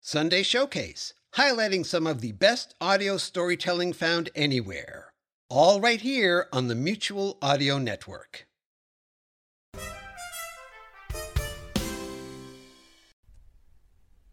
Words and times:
Sunday 0.00 0.42
Showcase, 0.42 1.12
highlighting 1.34 1.84
some 1.84 2.06
of 2.06 2.20
the 2.20 2.32
best 2.32 2.74
audio 2.80 3.16
storytelling 3.16 3.92
found 3.92 4.30
anywhere. 4.34 5.12
All 5.50 5.80
right 5.80 6.00
here 6.00 6.46
on 6.52 6.68
the 6.68 6.74
Mutual 6.74 7.36
Audio 7.42 7.78
Network. 7.78 8.46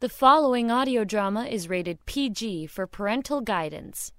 The 0.02 0.10
following 0.10 0.70
audio 0.70 1.04
drama 1.04 1.46
is 1.46 1.68
rated 1.68 2.06
PG 2.06 2.68
for 2.68 2.86
parental 2.86 3.42
guidance. 3.42 4.12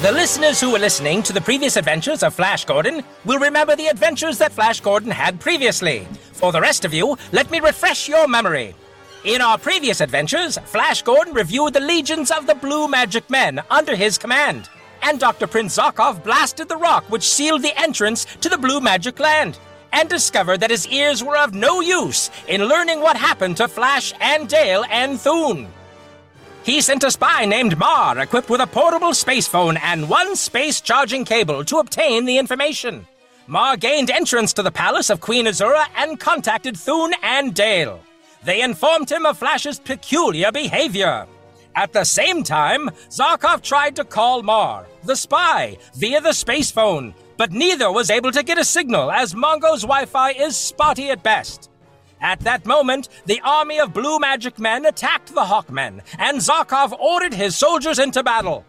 The 0.00 0.12
listeners 0.12 0.60
who 0.60 0.70
were 0.70 0.78
listening 0.78 1.24
to 1.24 1.32
the 1.32 1.40
previous 1.40 1.76
adventures 1.76 2.22
of 2.22 2.32
Flash 2.32 2.64
Gordon 2.64 3.02
will 3.24 3.40
remember 3.40 3.74
the 3.74 3.88
adventures 3.88 4.38
that 4.38 4.52
Flash 4.52 4.78
Gordon 4.78 5.10
had 5.10 5.40
previously. 5.40 6.06
For 6.34 6.52
the 6.52 6.60
rest 6.60 6.84
of 6.84 6.94
you, 6.94 7.18
let 7.32 7.50
me 7.50 7.58
refresh 7.58 8.08
your 8.08 8.28
memory. 8.28 8.76
In 9.24 9.40
our 9.40 9.58
previous 9.58 10.00
adventures, 10.00 10.56
Flash 10.66 11.02
Gordon 11.02 11.34
reviewed 11.34 11.72
the 11.72 11.80
legions 11.80 12.30
of 12.30 12.46
the 12.46 12.54
Blue 12.54 12.86
Magic 12.86 13.28
Men 13.28 13.60
under 13.70 13.96
his 13.96 14.18
command, 14.18 14.68
and 15.02 15.18
Dr. 15.18 15.48
Prince 15.48 15.76
Zarkov 15.76 16.22
blasted 16.22 16.68
the 16.68 16.76
rock 16.76 17.02
which 17.10 17.28
sealed 17.28 17.62
the 17.62 17.76
entrance 17.76 18.24
to 18.40 18.48
the 18.48 18.56
Blue 18.56 18.80
Magic 18.80 19.18
Land, 19.18 19.58
and 19.92 20.08
discovered 20.08 20.60
that 20.60 20.70
his 20.70 20.86
ears 20.86 21.24
were 21.24 21.36
of 21.36 21.54
no 21.54 21.80
use 21.80 22.30
in 22.46 22.66
learning 22.66 23.00
what 23.00 23.16
happened 23.16 23.56
to 23.56 23.66
Flash 23.66 24.12
and 24.20 24.48
Dale 24.48 24.84
and 24.90 25.18
Thune. 25.18 25.66
He 26.68 26.82
sent 26.82 27.02
a 27.02 27.10
spy 27.10 27.46
named 27.46 27.78
Marr 27.78 28.18
equipped 28.18 28.50
with 28.50 28.60
a 28.60 28.66
portable 28.66 29.14
space 29.14 29.48
phone 29.48 29.78
and 29.78 30.06
one 30.06 30.36
space 30.36 30.82
charging 30.82 31.24
cable 31.24 31.64
to 31.64 31.78
obtain 31.78 32.26
the 32.26 32.36
information. 32.36 33.06
Marr 33.46 33.78
gained 33.78 34.10
entrance 34.10 34.52
to 34.52 34.62
the 34.62 34.70
palace 34.70 35.08
of 35.08 35.22
Queen 35.22 35.46
Azura 35.46 35.86
and 35.96 36.20
contacted 36.20 36.76
Thune 36.76 37.14
and 37.22 37.54
Dale. 37.54 38.02
They 38.44 38.60
informed 38.60 39.10
him 39.10 39.24
of 39.24 39.38
Flash's 39.38 39.78
peculiar 39.78 40.52
behavior. 40.52 41.26
At 41.74 41.94
the 41.94 42.04
same 42.04 42.42
time, 42.42 42.90
Zarkov 43.08 43.62
tried 43.62 43.96
to 43.96 44.04
call 44.04 44.42
Marr, 44.42 44.84
the 45.04 45.16
spy, 45.16 45.78
via 45.94 46.20
the 46.20 46.34
space 46.34 46.70
phone, 46.70 47.14
but 47.38 47.50
neither 47.50 47.90
was 47.90 48.10
able 48.10 48.30
to 48.32 48.42
get 48.42 48.58
a 48.58 48.64
signal 48.64 49.10
as 49.10 49.34
Mongo's 49.34 49.84
Wi 49.84 50.04
Fi 50.04 50.32
is 50.32 50.54
spotty 50.54 51.08
at 51.08 51.22
best. 51.22 51.70
At 52.20 52.40
that 52.40 52.66
moment, 52.66 53.08
the 53.26 53.40
army 53.44 53.78
of 53.78 53.92
blue 53.92 54.18
magic 54.18 54.58
men 54.58 54.86
attacked 54.86 55.34
the 55.34 55.44
Hawkmen, 55.44 56.00
and 56.18 56.38
Zarkov 56.38 56.92
ordered 56.98 57.34
his 57.34 57.56
soldiers 57.56 57.98
into 57.98 58.22
battle. 58.22 58.64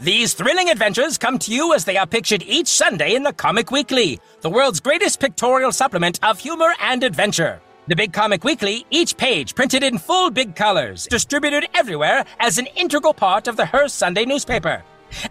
These 0.00 0.34
thrilling 0.34 0.68
adventures 0.68 1.16
come 1.16 1.38
to 1.38 1.52
you 1.52 1.74
as 1.74 1.84
they 1.84 1.96
are 1.96 2.06
pictured 2.06 2.42
each 2.42 2.66
Sunday 2.66 3.14
in 3.14 3.22
the 3.22 3.32
Comic 3.32 3.70
Weekly, 3.70 4.18
the 4.40 4.50
world's 4.50 4.80
greatest 4.80 5.20
pictorial 5.20 5.72
supplement 5.72 6.18
of 6.22 6.40
humor 6.40 6.74
and 6.80 7.04
adventure. 7.04 7.60
The 7.86 7.96
Big 7.96 8.12
Comic 8.12 8.44
Weekly, 8.44 8.86
each 8.90 9.16
page 9.16 9.54
printed 9.54 9.82
in 9.82 9.98
full 9.98 10.30
big 10.30 10.54
colors, 10.54 11.06
distributed 11.06 11.68
everywhere 11.74 12.24
as 12.40 12.58
an 12.58 12.66
integral 12.76 13.14
part 13.14 13.48
of 13.48 13.56
the 13.56 13.66
Hearst 13.66 13.96
Sunday 13.96 14.24
newspaper. 14.24 14.82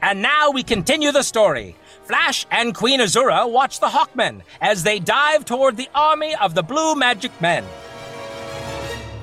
And 0.01 0.21
now 0.21 0.51
we 0.51 0.63
continue 0.63 1.11
the 1.11 1.23
story. 1.23 1.75
Flash 2.11 2.45
and 2.51 2.75
Queen 2.75 2.99
Azura 2.99 3.49
watch 3.49 3.79
the 3.79 3.87
Hawkmen 3.87 4.41
as 4.59 4.83
they 4.83 4.99
dive 4.99 5.45
toward 5.45 5.77
the 5.77 5.87
army 5.95 6.35
of 6.35 6.55
the 6.55 6.61
Blue 6.61 6.93
Magic 6.93 7.31
Men. 7.39 7.63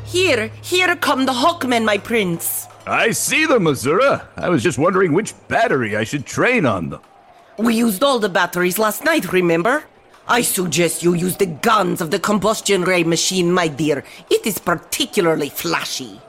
Here, 0.07 0.51
here 0.63 0.97
come 0.97 1.27
the 1.27 1.35
Hawkmen, 1.35 1.85
my 1.85 1.99
prince. 1.99 2.67
I 2.87 3.11
see 3.11 3.45
them, 3.45 3.65
Azura. 3.65 4.27
I 4.39 4.49
was 4.49 4.63
just 4.63 4.79
wondering 4.79 5.13
which 5.13 5.35
battery 5.49 5.99
I 5.99 6.05
should 6.05 6.25
train 6.25 6.65
on 6.65 6.89
them. 6.89 7.03
We 7.59 7.75
used 7.75 8.03
all 8.03 8.19
the 8.19 8.31
batteries 8.31 8.79
last 8.79 9.05
night, 9.05 9.35
remember? 9.35 9.85
I 10.27 10.41
suggest 10.41 11.03
you 11.03 11.13
use 11.13 11.37
the 11.37 11.45
guns 11.45 12.01
of 12.01 12.11
the 12.11 12.19
combustion 12.19 12.85
ray 12.85 13.05
machine, 13.05 13.53
my 13.53 13.69
dear. 13.69 14.03
It 14.31 14.47
is 14.47 14.59
particularly 14.59 15.51
flashy. 15.51 16.23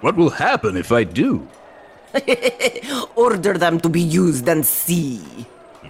What 0.00 0.16
will 0.16 0.30
happen 0.30 0.74
if 0.78 0.90
I 0.90 1.04
do? 1.04 1.46
Order 3.14 3.58
them 3.58 3.78
to 3.80 3.90
be 3.90 4.00
used 4.00 4.48
and 4.48 4.64
see. 4.64 5.20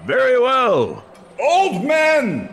Very 0.08 0.40
well. 0.40 1.04
Old 1.38 1.84
men! 1.84 2.48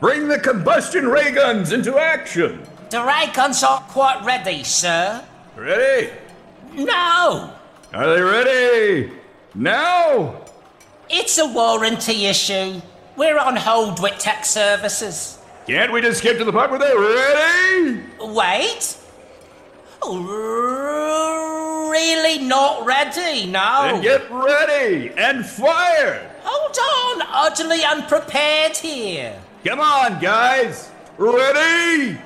Bring 0.00 0.26
the 0.26 0.40
combustion 0.40 1.06
ray 1.06 1.30
guns 1.30 1.70
into 1.70 1.96
action! 1.96 2.66
The 2.90 3.04
ray 3.04 3.30
guns 3.32 3.62
aren't 3.62 3.86
quite 3.86 4.24
ready, 4.24 4.64
sir. 4.64 5.24
Ready? 5.54 6.10
No! 6.74 7.54
Are 7.94 8.12
they 8.12 8.20
ready? 8.20 9.12
Now? 9.54 10.40
It's 11.08 11.38
a 11.38 11.46
warranty 11.46 12.26
issue. 12.26 12.80
We're 13.16 13.38
on 13.38 13.54
hold 13.54 14.02
with 14.02 14.18
tech 14.18 14.44
services. 14.44 15.38
Can't 15.68 15.92
we 15.92 16.00
just 16.00 16.18
skip 16.18 16.38
to 16.38 16.44
the 16.44 16.50
part 16.50 16.70
where 16.70 16.80
they're 16.80 16.98
ready? 16.98 18.02
Wait. 18.18 18.96
Oh, 20.02 21.88
really 21.90 22.38
not 22.44 22.84
ready, 22.86 23.46
no. 23.46 23.88
Then 23.92 24.02
get 24.02 24.30
ready 24.30 25.10
and 25.16 25.44
fire! 25.44 26.30
Hold 26.42 27.20
on, 27.22 27.28
utterly 27.30 27.84
unprepared 27.84 28.76
here. 28.76 29.38
Come 29.64 29.80
on, 29.80 30.20
guys! 30.20 30.90
Ready? 31.18 32.18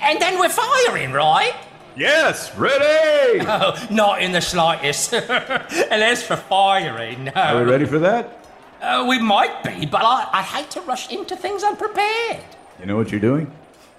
And 0.00 0.20
then 0.20 0.38
we're 0.38 0.48
firing, 0.50 1.12
right? 1.12 1.54
Yes, 1.96 2.54
ready! 2.56 3.40
Oh, 3.46 3.74
not 3.90 4.20
in 4.22 4.32
the 4.32 4.40
slightest. 4.40 5.12
Unless 5.12 6.22
for 6.24 6.36
firing, 6.36 7.24
no. 7.24 7.32
Are 7.34 7.64
we 7.64 7.70
ready 7.70 7.86
for 7.86 7.98
that? 7.98 8.38
Uh, 8.80 9.06
we 9.08 9.18
might 9.18 9.62
be, 9.62 9.86
but 9.86 10.02
I, 10.02 10.28
I 10.32 10.42
hate 10.42 10.70
to 10.72 10.80
rush 10.82 11.10
into 11.10 11.36
things 11.36 11.62
unprepared. 11.62 12.42
You 12.80 12.86
know 12.86 12.96
what 12.96 13.10
you're 13.10 13.20
doing? 13.20 13.50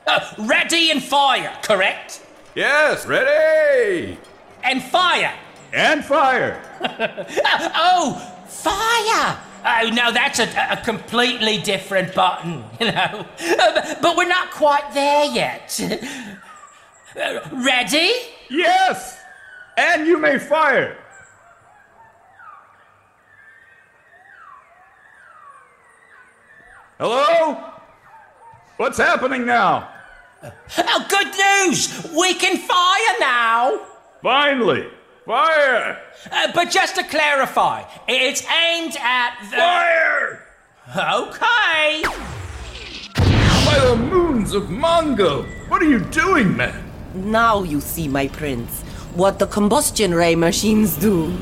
Uh, 0.06 0.20
ready 0.40 0.92
and 0.92 1.02
fire, 1.02 1.58
correct? 1.64 2.23
Yes, 2.56 3.08
ready! 3.08 4.18
And 4.64 4.84
fire. 4.84 5.34
And 5.74 6.06
fire! 6.06 6.62
oh, 7.76 8.46
fire! 8.48 9.40
Oh, 9.66 9.90
no, 9.92 10.12
that's 10.12 10.38
a, 10.40 10.48
a 10.72 10.78
completely 10.84 11.60
different 11.62 12.14
button, 12.14 12.64
you 12.80 12.92
know. 12.92 13.26
Uh, 13.42 13.96
but 14.02 14.16
we're 14.16 14.28
not 14.28 14.52
quite 14.52 14.94
there 14.94 15.26
yet. 15.26 15.80
Ready? 17.52 18.12
Yes! 18.50 19.20
And 19.76 20.06
you 20.06 20.20
may 20.20 20.38
fire! 20.38 20.98
Hello? 27.00 27.72
What's 28.78 29.00
happening 29.00 29.46
now? 29.46 29.93
Oh, 30.78 31.06
good 31.10 31.28
news! 31.28 32.10
We 32.18 32.34
can 32.34 32.58
fire 32.58 33.16
now! 33.20 33.80
Finally! 34.22 34.88
Fire! 35.26 36.02
Uh, 36.32 36.52
but 36.54 36.70
just 36.70 36.96
to 36.96 37.04
clarify, 37.04 37.84
it's 38.08 38.44
aimed 38.50 38.98
at 39.00 39.38
the. 39.50 39.58
Fire! 39.58 40.48
Okay! 40.96 42.04
By 43.66 43.80
the 43.80 43.96
moons 43.96 44.54
of 44.54 44.64
Mongo! 44.64 45.46
What 45.70 45.82
are 45.82 45.90
you 45.90 46.00
doing, 46.00 46.56
man? 46.58 46.92
Now 47.14 47.64
you 47.64 47.80
see, 47.80 48.08
my 48.08 48.28
prince, 48.28 48.82
what 49.16 49.40
the 49.40 49.48
combustion 49.48 50.14
ray 50.14 50.36
machines 50.36 50.98
do. 50.98 51.38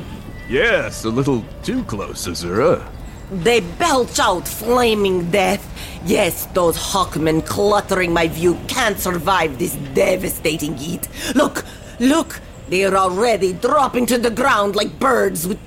Yes, 0.48 1.04
a 1.04 1.08
little 1.08 1.44
too 1.62 1.82
close, 1.84 2.28
Azura. 2.28 2.86
They 3.32 3.60
belch 3.60 4.18
out 4.20 4.46
flaming 4.46 5.30
death. 5.30 5.66
Yes, 6.04 6.46
those 6.46 6.76
hawkmen 6.76 7.46
cluttering 7.46 8.12
my 8.12 8.26
view 8.26 8.58
can't 8.66 8.98
survive 8.98 9.58
this 9.58 9.74
devastating 9.94 10.76
heat. 10.76 11.08
Look, 11.36 11.64
look, 12.00 12.40
they're 12.68 12.96
already 12.96 13.52
dropping 13.52 14.06
to 14.06 14.18
the 14.18 14.30
ground 14.30 14.74
like 14.74 14.98
birds 14.98 15.46
with 15.46 15.60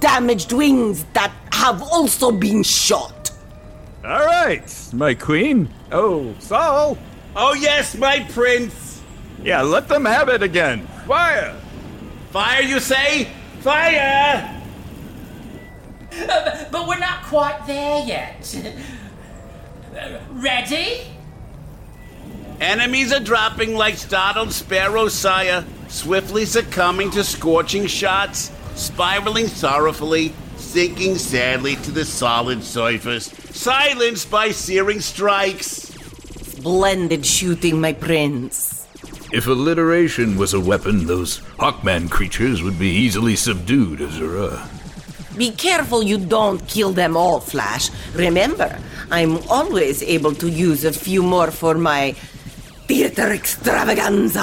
damaged 0.00 0.52
wings 0.52 1.04
that 1.14 1.32
have 1.52 1.82
also 1.82 2.30
been 2.30 2.62
shot. 2.62 3.30
All 4.04 4.26
right, 4.26 4.88
my 4.92 5.14
queen. 5.14 5.70
Oh, 5.90 6.34
Saul. 6.38 6.98
Oh, 7.34 7.54
yes, 7.54 7.96
my 7.96 8.20
prince. 8.30 9.00
Yeah, 9.42 9.62
let 9.62 9.88
them 9.88 10.04
have 10.04 10.28
it 10.28 10.42
again. 10.42 10.86
Fire! 11.06 11.58
Fire, 12.30 12.62
you 12.62 12.78
say? 12.78 13.28
Fire! 13.60 14.62
Uh, 16.12 16.64
but 16.70 16.88
we're 16.88 16.98
not 16.98 17.22
quite 17.24 17.66
there 17.66 18.04
yet. 18.04 18.74
Ready? 20.30 21.02
Enemies 22.60 23.12
are 23.12 23.20
dropping 23.20 23.74
like 23.74 23.96
startled 23.96 24.52
sparrows, 24.52 25.14
sire, 25.14 25.64
swiftly 25.88 26.44
succumbing 26.44 27.10
to 27.12 27.24
scorching 27.24 27.86
shots, 27.86 28.52
spiraling 28.74 29.48
sorrowfully, 29.48 30.32
sinking 30.56 31.16
sadly 31.16 31.76
to 31.76 31.90
the 31.90 32.04
solid 32.04 32.62
surface, 32.62 33.26
silenced 33.50 34.30
by 34.30 34.50
searing 34.50 35.00
strikes. 35.00 35.90
Splendid 36.42 37.24
shooting, 37.24 37.80
my 37.80 37.92
prince. 37.92 38.86
If 39.32 39.46
alliteration 39.46 40.36
was 40.36 40.54
a 40.54 40.60
weapon, 40.60 41.06
those 41.06 41.38
Hawkman 41.58 42.10
creatures 42.10 42.62
would 42.62 42.78
be 42.78 42.90
easily 42.90 43.36
subdued, 43.36 44.00
Azura. 44.00 44.79
Be 45.36 45.50
careful 45.52 46.02
you 46.02 46.18
don't 46.18 46.66
kill 46.66 46.92
them 46.92 47.16
all, 47.16 47.40
Flash. 47.40 47.90
Remember, 48.14 48.78
I'm 49.10 49.38
always 49.48 50.02
able 50.02 50.34
to 50.34 50.48
use 50.48 50.84
a 50.84 50.92
few 50.92 51.22
more 51.22 51.50
for 51.50 51.74
my 51.74 52.12
theater 52.86 53.32
extravaganza. 53.32 54.40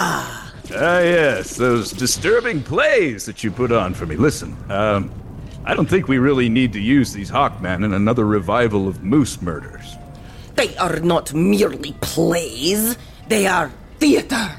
Ah, 0.74 1.00
yes, 1.00 1.56
those 1.56 1.92
disturbing 1.92 2.62
plays 2.62 3.26
that 3.26 3.44
you 3.44 3.52
put 3.52 3.72
on 3.72 3.94
for 3.94 4.06
me. 4.06 4.16
Listen, 4.16 4.56
um, 4.70 5.12
I 5.66 5.74
don't 5.74 5.90
think 5.90 6.08
we 6.08 6.18
really 6.18 6.50
need 6.50 6.74
to 6.74 6.80
use 6.80 7.14
these 7.14 7.30
Hawkmen 7.30 7.84
in 7.84 7.94
another 7.94 8.26
revival 8.26 8.88
of 8.88 9.04
moose 9.04 9.42
murders. 9.42 9.96
They 10.56 10.76
are 10.78 11.00
not 11.00 11.34
merely 11.34 11.94
plays, 12.02 12.98
they 13.28 13.48
are 13.48 13.72
theater. 14.00 14.50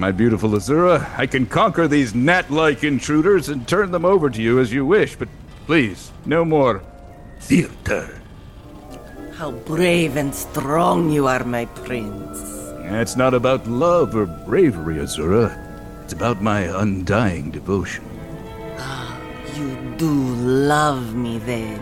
My 0.00 0.12
beautiful 0.12 0.52
Azura, 0.52 1.06
I 1.18 1.26
can 1.26 1.44
conquer 1.44 1.86
these 1.86 2.14
gnat 2.14 2.50
like 2.50 2.84
intruders 2.84 3.50
and 3.50 3.68
turn 3.68 3.90
them 3.90 4.06
over 4.06 4.30
to 4.30 4.40
you 4.40 4.58
as 4.58 4.72
you 4.72 4.86
wish, 4.86 5.14
but 5.14 5.28
please, 5.66 6.10
no 6.24 6.42
more 6.42 6.82
theater. 7.40 8.18
How 9.34 9.50
brave 9.50 10.16
and 10.16 10.34
strong 10.34 11.10
you 11.10 11.26
are, 11.26 11.44
my 11.44 11.66
prince. 11.66 12.40
It's 12.78 13.14
not 13.14 13.34
about 13.34 13.66
love 13.66 14.16
or 14.16 14.24
bravery, 14.24 14.96
Azura. 14.96 15.52
It's 16.04 16.14
about 16.14 16.40
my 16.40 16.60
undying 16.80 17.50
devotion. 17.50 18.04
Ah, 18.78 19.20
you 19.54 19.76
do 19.98 20.10
love 20.10 21.14
me 21.14 21.36
then. 21.40 21.78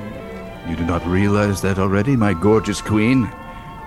You 0.68 0.74
do 0.74 0.84
not 0.84 1.06
realize 1.06 1.62
that 1.62 1.78
already, 1.78 2.16
my 2.16 2.34
gorgeous 2.34 2.80
queen? 2.80 3.30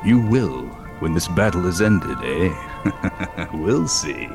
You 0.06 0.22
will 0.22 0.68
when 1.02 1.14
this 1.14 1.28
battle 1.28 1.68
is 1.68 1.82
ended, 1.82 2.18
eh? 2.24 2.71
we'll 3.54 3.88
see. 3.88 4.28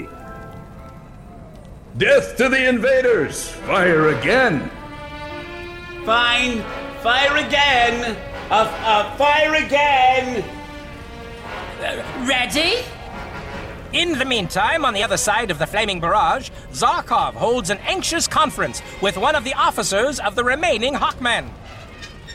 Death 1.96 2.36
to 2.36 2.48
the 2.48 2.68
invaders! 2.68 3.48
Fire 3.48 4.08
again! 4.08 4.70
Fine, 6.04 6.62
fire 7.02 7.36
again! 7.44 8.16
Uh, 8.50 8.70
uh, 8.84 9.16
fire 9.16 9.54
again! 9.54 10.44
Ready? 12.26 12.84
In 13.92 14.18
the 14.18 14.24
meantime, 14.24 14.84
on 14.84 14.92
the 14.92 15.02
other 15.02 15.16
side 15.16 15.50
of 15.50 15.58
the 15.58 15.66
flaming 15.66 16.00
barrage, 16.00 16.50
Zarkov 16.70 17.34
holds 17.34 17.70
an 17.70 17.78
anxious 17.78 18.28
conference 18.28 18.82
with 19.00 19.16
one 19.16 19.34
of 19.34 19.44
the 19.44 19.54
officers 19.54 20.20
of 20.20 20.34
the 20.34 20.44
remaining 20.44 20.92
Hawkmen. 20.92 21.48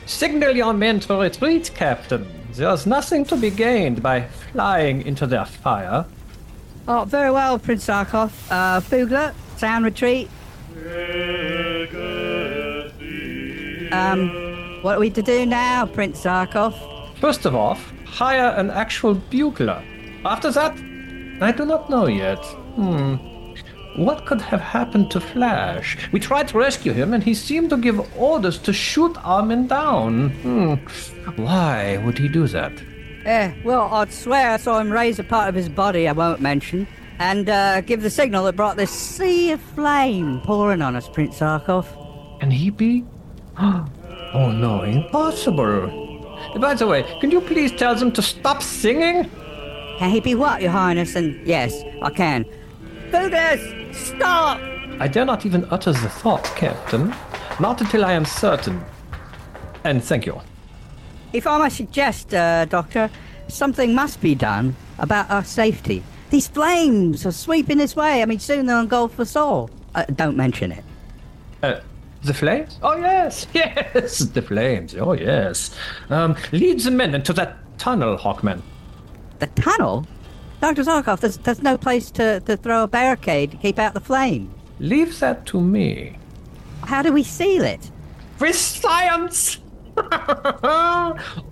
Signal 0.06 0.56
your 0.56 0.74
men 0.74 1.00
to 1.02 1.16
retreat, 1.16 1.72
Captain. 1.76 2.41
There's 2.54 2.86
nothing 2.86 3.26
to 3.26 3.38
be 3.38 3.50
gained 3.50 4.04
by 4.04 4.22
flying 4.52 5.02
into 5.04 5.26
their 5.26 5.46
fire. 5.46 6.06
Oh, 6.88 7.06
very 7.06 7.32
well, 7.32 7.58
Prince 7.58 7.88
Zarkov. 7.88 8.32
Uh, 8.50 8.80
Fugler, 8.82 9.34
sound 9.58 9.86
retreat. 9.86 10.30
Um, 13.92 14.30
what 14.82 14.98
are 14.98 15.00
we 15.00 15.10
to 15.12 15.22
do 15.22 15.46
now, 15.46 15.86
Prince 15.86 16.24
Zarkov? 16.24 16.74
First 17.20 17.46
of 17.46 17.56
all, 17.56 17.78
hire 18.06 18.50
an 18.58 18.70
actual 18.70 19.16
bugler. 19.16 19.84
After 20.26 20.52
that, 20.52 20.74
I 21.42 21.52
do 21.52 21.66
not 21.66 21.90
know 21.90 22.08
yet. 22.08 22.44
Hmm. 22.76 23.31
What 23.96 24.26
could 24.26 24.42
have 24.42 24.62
happened 24.62 25.12
to 25.12 25.20
Flash? 25.20 25.98
We 26.12 26.20
tried 26.20 26.48
to 26.50 26.58
rescue 26.58 26.94
him, 26.94 27.14
and 27.14 27.24
he 27.24 27.34
seemed 27.34 27.70
to 27.72 27.78
give 27.78 28.00
orders 28.18 28.58
to 28.60 28.72
shoot 28.72 29.18
Armin 29.24 29.68
down. 29.68 30.30
Hmm. 30.30 30.74
Why 31.42 31.98
would 31.98 32.18
he 32.18 32.30
do 32.30 32.48
that? 32.48 32.72
Eh, 33.26 33.54
well, 33.64 33.94
I'd 33.94 34.12
swear 34.12 34.52
I 34.52 34.58
saw 34.58 34.80
him 34.80 34.92
raise 34.92 35.20
a 35.20 35.24
part 35.24 35.50
of 35.50 35.56
his 35.56 35.70
body 35.70 36.08
I 36.08 36.14
won't 36.14 36.42
mention 36.42 36.88
and 37.20 37.50
uh, 37.50 37.82
give 37.82 38.02
the 38.02 38.10
signal 38.10 38.46
that 38.46 38.56
brought 38.56 38.78
this 38.78 38.90
sea 38.90 39.52
of 39.52 39.62
flame 39.62 40.42
pouring 40.42 40.82
on 40.82 40.96
us, 40.96 41.08
Prince 41.08 41.38
Zarkov. 41.40 41.86
Can 42.40 42.52
he 42.52 42.70
be? 42.70 43.06
Oh 44.34 44.50
no, 44.50 44.84
impossible. 44.84 45.92
By 46.58 46.74
the 46.74 46.88
way, 46.88 47.04
can 47.20 47.32
you 47.32 47.42
please 47.42 47.74
tell 47.74 47.96
them 47.96 48.14
to 48.14 48.22
stop 48.22 48.64
singing? 48.64 49.30
Can 49.98 50.10
he 50.10 50.22
be 50.22 50.36
what, 50.36 50.62
Your 50.62 50.72
Highness? 50.72 51.18
And 51.18 51.46
yes, 51.46 51.84
I 52.02 52.12
can. 52.12 52.46
Fugas, 53.12 53.94
stop! 53.94 54.60
I 55.00 55.08
dare 55.08 55.26
not 55.26 55.46
even 55.46 55.66
utter 55.70 55.92
the 55.92 56.10
thought, 56.10 56.46
Captain. 56.56 57.14
Not 57.60 57.82
until 57.82 58.06
I 58.06 58.14
am 58.14 58.24
certain. 58.24 58.84
And 59.84 60.04
thank 60.04 60.26
you. 60.26 60.40
If 61.34 61.46
I 61.46 61.58
may 61.62 61.70
suggest, 61.70 62.34
uh, 62.34 62.66
Doctor, 62.66 63.10
something 63.48 63.94
must 63.94 64.22
be 64.22 64.36
done 64.36 64.76
about 65.00 65.30
our 65.30 65.44
safety. 65.44 66.04
These 66.30 66.48
flames 66.48 67.26
are 67.26 67.32
sweeping 67.32 67.78
this 67.78 67.96
way. 67.96 68.22
I 68.22 68.26
mean, 68.26 68.40
soon 68.40 68.66
they'll 68.66 68.80
engulf 68.80 69.20
us 69.20 69.36
all. 69.36 69.70
Uh, 69.94 70.06
don't 70.16 70.38
mention 70.38 70.72
it. 70.72 70.84
Uh, 71.62 71.82
the 72.24 72.34
flames? 72.34 72.80
Oh, 72.82 72.96
yes, 72.96 73.48
yes, 73.54 74.20
the 74.20 74.42
flames. 74.42 74.96
Oh, 74.96 75.14
yes. 75.14 75.76
Um, 76.10 76.38
lead 76.52 76.80
the 76.80 76.92
men 76.92 77.14
into 77.16 77.34
that 77.34 77.58
tunnel, 77.78 78.18
Hawkman. 78.18 78.62
The 79.40 79.48
tunnel? 79.48 80.06
Dr. 80.62 80.84
Zarkov, 80.84 81.20
there's, 81.22 81.38
there's 81.38 81.64
no 81.64 81.76
place 81.76 82.12
to, 82.12 82.40
to 82.42 82.56
throw 82.56 82.84
a 82.84 82.88
barricade 82.88 83.52
to 83.52 83.58
keep 83.58 83.80
out 83.80 83.96
the 83.96 84.00
flame. 84.00 84.54
Leave 84.80 85.20
that 85.20 85.46
to 85.48 85.60
me. 85.60 86.18
How 86.84 87.02
do 87.02 87.12
we 87.12 87.24
seal 87.24 87.64
it? 87.64 87.90
With 88.40 88.56
science! 88.56 89.58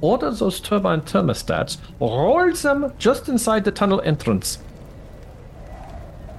Order 0.02 0.32
those 0.32 0.60
turbine 0.62 1.02
thermostats, 1.02 1.78
roll 2.00 2.54
them 2.54 2.94
just 3.00 3.28
inside 3.28 3.66
the 3.66 3.72
tunnel 3.72 4.00
entrance. 4.02 4.60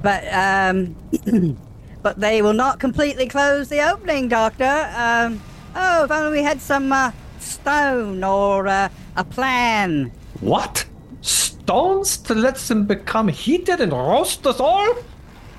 But, 0.03 0.25
um, 0.33 0.97
but 2.03 2.21
they 2.21 2.41
will 2.41 2.55
not 2.55 2.79
completely 2.79 3.27
close 3.27 3.69
the 3.69 3.81
opening, 3.81 4.29
Doctor. 4.29 4.91
Um, 4.95 5.43
oh, 5.75 6.05
if 6.05 6.11
only 6.11 6.39
we 6.39 6.45
had 6.45 6.61
some 6.61 6.93
uh, 6.93 7.11
stone 7.41 8.23
or 8.23 8.69
uh, 8.69 8.89
a 9.17 9.25
plan. 9.25 10.13
What? 10.41 10.87
Stones 11.71 12.17
to 12.17 12.35
let 12.35 12.57
them 12.57 12.85
become 12.85 13.29
heated 13.29 13.81
and 13.81 13.93
roast 13.93 14.45
us 14.45 14.59
all? 14.59 14.93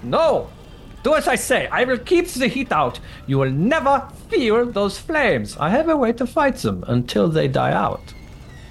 No! 0.04 0.50
Do 1.04 1.14
as 1.14 1.26
I 1.26 1.36
say. 1.36 1.68
I 1.68 1.86
will 1.86 2.00
keep 2.00 2.28
the 2.28 2.50
heat 2.50 2.74
out. 2.74 3.00
You 3.28 3.38
will 3.38 3.50
never 3.50 4.06
feel 4.30 4.66
those 4.66 5.00
flames. 5.00 5.56
I 5.56 5.70
have 5.70 5.88
a 5.88 5.96
way 5.96 6.12
to 6.12 6.28
fight 6.28 6.58
them 6.58 6.84
until 6.90 7.30
they 7.30 7.48
die 7.48 7.72
out. 7.72 8.02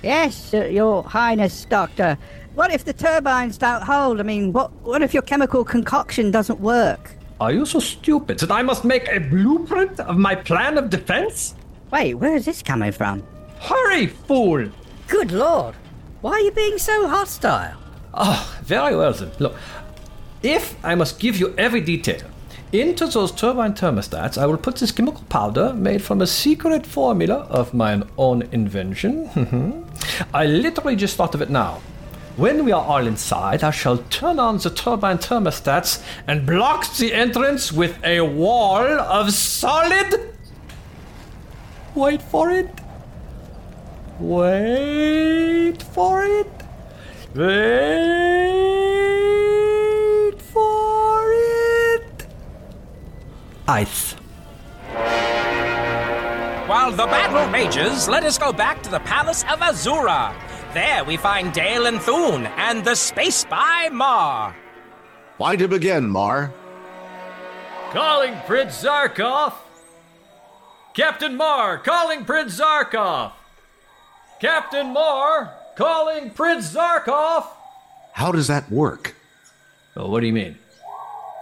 Yes, 0.02 0.52
uh, 0.52 0.66
Your 0.66 1.02
Highness, 1.02 1.64
Doctor. 1.64 2.18
What 2.56 2.74
if 2.74 2.84
the 2.84 2.92
turbines 2.92 3.56
don't 3.56 3.84
hold? 3.84 4.20
I 4.20 4.22
mean, 4.22 4.52
what, 4.52 4.70
what 4.82 5.00
if 5.00 5.14
your 5.14 5.22
chemical 5.22 5.64
concoction 5.64 6.30
doesn't 6.30 6.60
work? 6.60 7.16
Are 7.40 7.52
you 7.52 7.64
so 7.64 7.78
stupid 7.78 8.38
that 8.40 8.50
I 8.50 8.60
must 8.60 8.84
make 8.84 9.08
a 9.08 9.18
blueprint 9.18 9.98
of 10.00 10.18
my 10.18 10.34
plan 10.34 10.76
of 10.76 10.90
defense? 10.90 11.54
Wait, 11.90 12.12
where 12.16 12.36
is 12.36 12.44
this 12.44 12.62
coming 12.62 12.92
from? 12.92 13.22
Hurry, 13.60 14.08
fool! 14.08 14.68
Good 15.08 15.32
lord. 15.32 15.74
Why 16.20 16.32
are 16.32 16.40
you 16.40 16.50
being 16.50 16.76
so 16.76 17.08
hostile? 17.08 17.76
Oh, 18.12 18.58
very 18.62 18.94
well 18.94 19.12
then. 19.12 19.30
Look, 19.38 19.56
if 20.42 20.76
I 20.84 20.94
must 20.94 21.18
give 21.18 21.38
you 21.38 21.54
every 21.56 21.80
detail, 21.80 22.20
into 22.72 23.06
those 23.06 23.32
turbine 23.32 23.72
thermostats 23.72 24.38
I 24.38 24.46
will 24.46 24.56
put 24.56 24.76
this 24.76 24.92
chemical 24.92 25.24
powder 25.28 25.72
made 25.72 26.02
from 26.02 26.20
a 26.20 26.26
secret 26.26 26.86
formula 26.86 27.46
of 27.48 27.74
my 27.74 28.02
own 28.16 28.42
invention. 28.52 29.28
I 30.34 30.46
literally 30.46 30.94
just 30.94 31.16
thought 31.16 31.34
of 31.34 31.42
it 31.42 31.50
now. 31.50 31.80
When 32.36 32.64
we 32.64 32.72
are 32.72 32.84
all 32.84 33.06
inside, 33.06 33.64
I 33.64 33.70
shall 33.70 33.98
turn 33.98 34.38
on 34.38 34.58
the 34.58 34.70
turbine 34.70 35.18
thermostats 35.18 36.02
and 36.26 36.46
block 36.46 36.94
the 36.96 37.12
entrance 37.12 37.72
with 37.72 37.98
a 38.04 38.20
wall 38.20 38.84
of 38.84 39.32
solid. 39.32 40.34
Wait 41.94 42.22
for 42.22 42.50
it. 42.50 42.68
Wait 44.20 45.82
for 45.82 46.22
it. 46.24 46.46
Wait 47.34 47.52
for 50.42 51.32
it. 51.32 52.26
Ice. 53.66 54.12
While 56.68 56.90
the 56.92 57.06
battle 57.06 57.50
rages, 57.50 58.08
let 58.08 58.24
us 58.24 58.36
go 58.36 58.52
back 58.52 58.82
to 58.82 58.90
the 58.90 59.00
Palace 59.00 59.42
of 59.44 59.60
Azura. 59.60 60.34
There 60.74 61.02
we 61.02 61.16
find 61.16 61.54
Dale 61.54 61.86
and 61.86 61.98
Thune 62.02 62.44
and 62.46 62.84
the 62.84 62.96
space 62.96 63.36
spy 63.36 63.88
Marr. 63.88 64.54
Why 65.38 65.56
to 65.56 65.66
begin, 65.66 66.10
Marr? 66.10 66.52
Calling 67.90 68.36
Prince 68.46 68.84
Zarkov. 68.84 69.54
Captain 70.92 71.36
Marr, 71.38 71.78
calling 71.78 72.26
Prince 72.26 72.60
Zarkov. 72.60 73.32
Captain 74.40 74.94
Marr, 74.94 75.52
calling 75.76 76.30
Prince 76.30 76.74
Zarkov. 76.74 77.46
How 78.12 78.32
does 78.32 78.46
that 78.46 78.70
work? 78.70 79.14
Oh, 79.94 80.08
what 80.08 80.20
do 80.20 80.26
you 80.26 80.32
mean? 80.32 80.56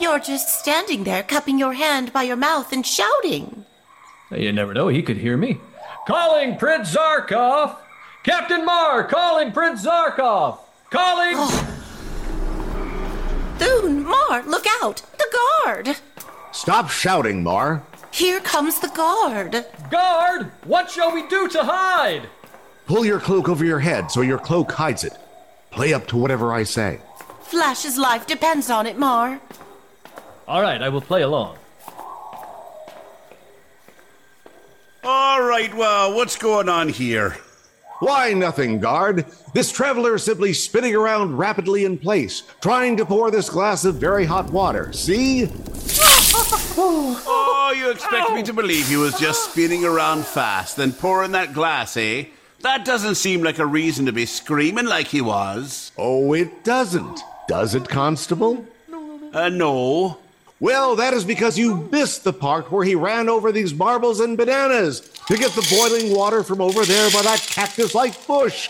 You're 0.01 0.19
just 0.19 0.59
standing 0.59 1.05
there, 1.05 1.23
cupping 1.23 1.61
your 1.61 1.75
hand 1.75 2.13
by 2.13 2.25
your 2.25 2.37
mouth 2.37 2.73
and 2.73 2.85
shouting. 2.85 3.65
You 4.33 4.53
never 4.53 4.75
know, 4.75 4.89
he 4.89 5.03
could 5.03 5.17
hear 5.17 5.37
me. 5.37 5.59
Calling 6.09 6.57
Prince 6.57 6.95
Zarkov. 6.95 7.77
Captain 8.25 8.65
Marr, 8.65 9.05
calling 9.05 9.53
Prince 9.53 9.87
Zarkov. 9.87 10.59
Calling. 10.91 11.35
Oh. 11.37 11.75
Thune, 13.59 14.05
Marr, 14.05 14.43
look 14.43 14.67
out! 14.83 15.03
The 15.19 15.39
guard! 15.65 15.97
Stop 16.51 16.91
shouting, 16.91 17.45
Marr. 17.45 17.85
Here 18.11 18.41
comes 18.41 18.81
the 18.81 18.89
guard. 18.89 19.67
Guard, 19.89 20.51
what 20.65 20.91
shall 20.91 21.13
we 21.13 21.29
do 21.29 21.47
to 21.49 21.63
hide? 21.63 22.29
Pull 22.89 23.05
your 23.05 23.21
cloak 23.21 23.51
over 23.51 23.67
your 23.67 23.81
head 23.81 24.11
so 24.11 24.23
your 24.23 24.39
cloak 24.39 24.73
hides 24.73 25.05
it. 25.05 25.13
Play 25.71 25.93
up 25.93 26.07
to 26.07 26.17
whatever 26.17 26.55
I 26.55 26.63
say. 26.63 27.01
Flash's 27.43 27.99
life 27.99 28.27
depends 28.27 28.71
on 28.71 28.87
it, 28.87 28.99
Marr. 28.99 29.39
All 30.49 30.63
right, 30.63 30.81
I 30.81 30.89
will 30.89 31.03
play 31.03 31.21
along. 31.21 31.59
All 35.05 35.43
right, 35.43 35.73
well, 35.75 36.15
what's 36.15 36.37
going 36.37 36.71
on 36.71 36.89
here? 36.89 37.37
Why, 38.01 38.33
nothing, 38.33 38.81
guard. 38.81 39.27
This 39.53 39.71
traveler 39.71 40.15
is 40.15 40.23
simply 40.23 40.55
spinning 40.55 40.95
around 40.95 41.37
rapidly 41.37 41.85
in 41.85 41.99
place, 41.99 42.43
trying 42.63 42.97
to 42.97 43.05
pour 43.05 43.31
this 43.31 43.51
glass 43.51 43.85
of 43.85 43.97
very 43.97 44.25
hot 44.25 44.49
water. 44.51 44.95
See? 44.95 45.51
Oh, 46.81 47.75
you 47.77 47.91
expect 47.91 48.33
me 48.33 48.43
to 48.45 48.55
believe 48.55 48.89
he 48.89 48.97
was 48.97 49.19
just 49.21 49.51
spinning 49.51 49.85
around 49.85 50.25
fast 50.25 50.79
and 50.79 50.99
pouring 50.99 51.33
that 51.33 51.53
glass, 51.53 51.95
eh? 51.99 52.25
That 52.61 52.85
doesn't 52.85 53.15
seem 53.15 53.43
like 53.43 53.59
a 53.59 53.67
reason 53.67 54.07
to 54.07 54.13
be 54.13 54.27
screaming 54.27 54.87
like 54.87 55.07
he 55.07 55.21
was. 55.21 55.93
Oh, 55.97 56.33
it 56.33 56.65
doesn't. 56.65 57.21
Does 57.47 57.75
it, 57.75 57.89
Constable? 57.89 58.67
Uh, 59.33 59.49
no. 59.49 60.19
Well, 60.61 60.97
that 60.97 61.15
is 61.15 61.25
because 61.25 61.57
you 61.57 61.89
missed 61.93 62.25
the 62.25 62.33
part 62.33 62.73
where 62.73 62.85
he 62.85 62.97
ran 62.97 63.29
over 63.29 63.53
these 63.53 63.73
marbles 63.73 64.19
and 64.19 64.37
bananas 64.37 65.01
to 65.29 65.37
get 65.37 65.53
the 65.53 65.67
boiling 65.71 66.15
water 66.15 66.43
from 66.43 66.61
over 66.61 66.85
there 66.85 67.11
by 67.11 67.23
that 67.23 67.41
cactus 67.49 67.95
like 67.95 68.27
bush. 68.27 68.69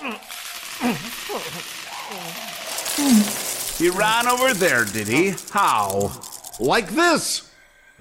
He 3.79 3.89
ran 3.89 4.27
over 4.27 4.53
there, 4.53 4.85
did 4.85 5.09
he? 5.09 5.35
How? 5.51 6.13
Like 6.61 6.91
this. 6.91 7.51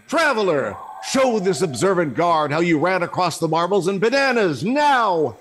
Traveler, 0.07 0.75
show 1.09 1.39
this 1.39 1.61
observant 1.61 2.15
guard 2.15 2.51
how 2.51 2.59
you 2.59 2.79
ran 2.79 3.03
across 3.03 3.39
the 3.39 3.47
marbles 3.47 3.87
and 3.87 4.01
bananas 4.01 4.65
now. 4.65 5.37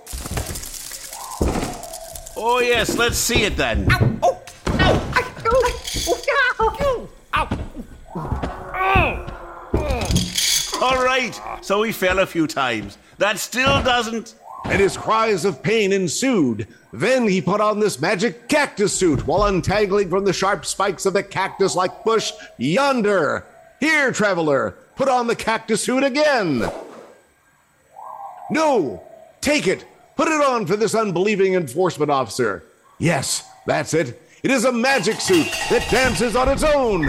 Oh, 2.36 2.60
yes, 2.60 2.96
let's 2.98 3.16
see 3.16 3.44
it 3.44 3.56
then. 3.56 3.88
Oh. 4.22 4.42
All 10.82 11.02
right, 11.02 11.40
so 11.62 11.82
he 11.82 11.92
fell 11.92 12.18
a 12.18 12.26
few 12.26 12.46
times. 12.46 12.98
That 13.18 13.38
still 13.38 13.82
doesn't. 13.82 14.34
And 14.66 14.80
his 14.80 14.96
cries 14.96 15.44
of 15.44 15.62
pain 15.62 15.92
ensued. 15.92 16.68
Then 16.92 17.26
he 17.26 17.40
put 17.40 17.60
on 17.60 17.80
this 17.80 18.00
magic 18.00 18.48
cactus 18.48 18.92
suit 18.92 19.26
while 19.26 19.44
untangling 19.44 20.10
from 20.10 20.24
the 20.24 20.32
sharp 20.32 20.66
spikes 20.66 21.06
of 21.06 21.14
the 21.14 21.22
cactus 21.22 21.74
like 21.74 22.04
bush 22.04 22.32
yonder. 22.58 23.46
Here, 23.80 24.12
traveler, 24.12 24.76
put 24.96 25.08
on 25.08 25.26
the 25.26 25.36
cactus 25.36 25.82
suit 25.82 26.04
again. 26.04 26.70
No, 28.50 29.02
take 29.40 29.66
it. 29.66 29.84
Put 30.16 30.28
it 30.28 30.42
on 30.42 30.64
for 30.66 30.76
this 30.76 30.94
unbelieving 30.94 31.54
enforcement 31.54 32.10
officer. 32.10 32.64
Yes, 32.98 33.46
that's 33.66 33.92
it. 33.92 34.22
It 34.42 34.50
is 34.50 34.64
a 34.64 34.72
magic 34.72 35.20
suit 35.20 35.46
that 35.68 35.86
dances 35.90 36.34
on 36.34 36.48
its 36.48 36.62
own. 36.62 37.04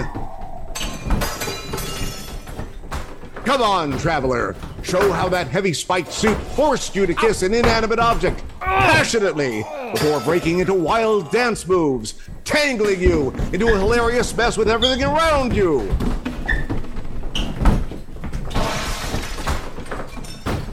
Come 3.45 3.61
on, 3.61 3.97
traveler. 3.97 4.57
Show 4.83 5.13
how 5.13 5.29
that 5.29 5.47
heavy 5.47 5.73
spiked 5.73 6.11
suit 6.11 6.37
forced 6.55 6.97
you 6.97 7.05
to 7.05 7.13
kiss 7.13 7.43
an 7.43 7.53
inanimate 7.53 7.99
object 7.99 8.43
passionately 8.59 9.63
before 9.93 10.19
breaking 10.21 10.59
into 10.59 10.73
wild 10.73 11.31
dance 11.31 11.65
moves, 11.65 12.15
tangling 12.43 12.99
you 12.99 13.31
into 13.53 13.67
a 13.73 13.77
hilarious 13.77 14.35
mess 14.35 14.57
with 14.57 14.67
everything 14.69 15.01
around 15.03 15.55
you. 15.55 15.89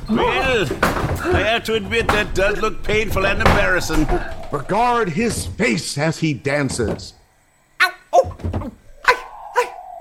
Well, 0.08 0.68
I 0.82 1.40
have 1.40 1.64
to 1.64 1.74
admit 1.74 2.06
that 2.08 2.34
does 2.34 2.60
look 2.60 2.82
painful 2.82 3.26
and 3.26 3.38
embarrassing. 3.38 4.06
Regard 4.52 5.08
his 5.08 5.46
face 5.46 5.96
as 5.96 6.18
he 6.18 6.34
dances. 6.34 7.14
Ow! 7.80 7.92
Oh, 8.12 8.70